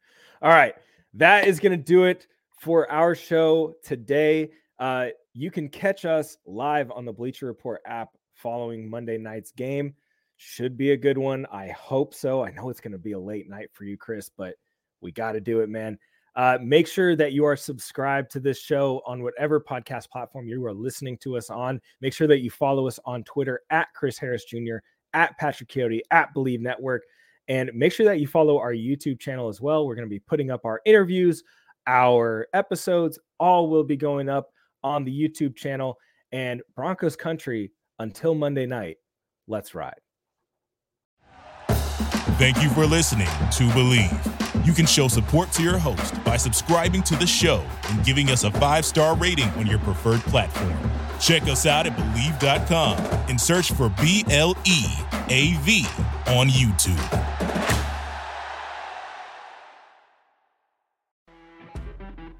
All 0.41 0.49
right, 0.49 0.75
that 1.15 1.47
is 1.47 1.59
gonna 1.59 1.77
do 1.77 2.05
it 2.05 2.27
for 2.59 2.89
our 2.91 3.15
show 3.15 3.73
today. 3.83 4.51
Uh, 4.79 5.07
you 5.33 5.49
can 5.49 5.69
catch 5.69 6.05
us 6.05 6.37
live 6.45 6.91
on 6.91 7.05
the 7.05 7.13
Bleacher 7.13 7.45
Report 7.45 7.81
app 7.85 8.09
following 8.33 8.89
Monday 8.89 9.17
night's 9.17 9.51
game. 9.51 9.93
Should 10.37 10.77
be 10.77 10.91
a 10.91 10.97
good 10.97 11.17
one. 11.17 11.45
I 11.51 11.69
hope 11.69 12.13
so. 12.13 12.43
I 12.43 12.51
know 12.51 12.69
it's 12.69 12.81
going 12.81 12.93
to 12.93 12.97
be 12.97 13.13
a 13.13 13.19
late 13.19 13.49
night 13.49 13.69
for 13.73 13.83
you, 13.83 13.97
Chris, 13.97 14.29
but 14.29 14.55
we 15.01 15.11
got 15.11 15.33
to 15.33 15.41
do 15.41 15.61
it, 15.61 15.69
man. 15.69 15.97
Uh, 16.35 16.57
make 16.61 16.87
sure 16.87 17.15
that 17.15 17.33
you 17.33 17.43
are 17.43 17.55
subscribed 17.55 18.31
to 18.31 18.39
this 18.39 18.59
show 18.59 19.01
on 19.05 19.23
whatever 19.23 19.59
podcast 19.59 20.09
platform 20.09 20.47
you 20.47 20.65
are 20.65 20.73
listening 20.73 21.17
to 21.17 21.35
us 21.35 21.49
on. 21.49 21.81
Make 22.01 22.13
sure 22.13 22.27
that 22.27 22.39
you 22.39 22.49
follow 22.49 22.87
us 22.87 22.99
on 23.05 23.23
Twitter 23.23 23.61
at 23.69 23.87
Chris 23.93 24.17
Harris 24.17 24.45
Jr., 24.45 24.77
at 25.13 25.37
Patrick 25.37 25.69
Chiotti, 25.69 26.01
at 26.11 26.33
Bleav 26.35 26.59
Network. 26.59 27.03
And 27.47 27.71
make 27.73 27.91
sure 27.91 28.05
that 28.05 28.19
you 28.19 28.27
follow 28.27 28.59
our 28.59 28.73
YouTube 28.73 29.19
channel 29.19 29.49
as 29.49 29.59
well. 29.59 29.87
We're 29.87 29.95
going 29.95 30.07
to 30.07 30.09
be 30.09 30.19
putting 30.19 30.51
up 30.51 30.65
our 30.65 30.81
interviews, 30.85 31.43
our 31.87 32.47
episodes, 32.53 33.19
all 33.39 33.69
will 33.69 33.83
be 33.83 33.97
going 33.97 34.29
up 34.29 34.49
on 34.83 35.03
the 35.03 35.11
YouTube 35.11 35.55
channel. 35.55 35.97
And 36.31 36.61
Broncos 36.75 37.15
Country, 37.15 37.71
until 37.99 38.35
Monday 38.35 38.65
night, 38.65 38.97
let's 39.47 39.73
ride. 39.73 39.99
Thank 42.37 42.61
you 42.61 42.69
for 42.69 42.85
listening 42.85 43.27
to 43.27 43.63
Bleav. 43.73 44.65
You 44.65 44.71
can 44.71 44.85
show 44.85 45.07
support 45.07 45.51
to 45.53 45.63
your 45.63 45.77
host 45.77 46.23
by 46.23 46.37
subscribing 46.37 47.03
to 47.03 47.15
the 47.15 47.27
show 47.27 47.65
and 47.89 48.05
giving 48.05 48.29
us 48.29 48.43
a 48.43 48.51
five 48.51 48.85
star 48.85 49.15
rating 49.15 49.49
on 49.51 49.67
your 49.67 49.79
preferred 49.79 50.21
platform. 50.21 50.77
Check 51.19 51.43
us 51.43 51.65
out 51.65 51.85
at 51.85 51.97
Bleav.com 51.97 52.97
and 53.29 53.39
search 53.39 53.71
for 53.73 53.89
B 54.01 54.23
L 54.29 54.55
E 54.65 54.85
A 55.29 55.53
V 55.63 55.85
on 56.27 56.47
YouTube. 56.47 57.38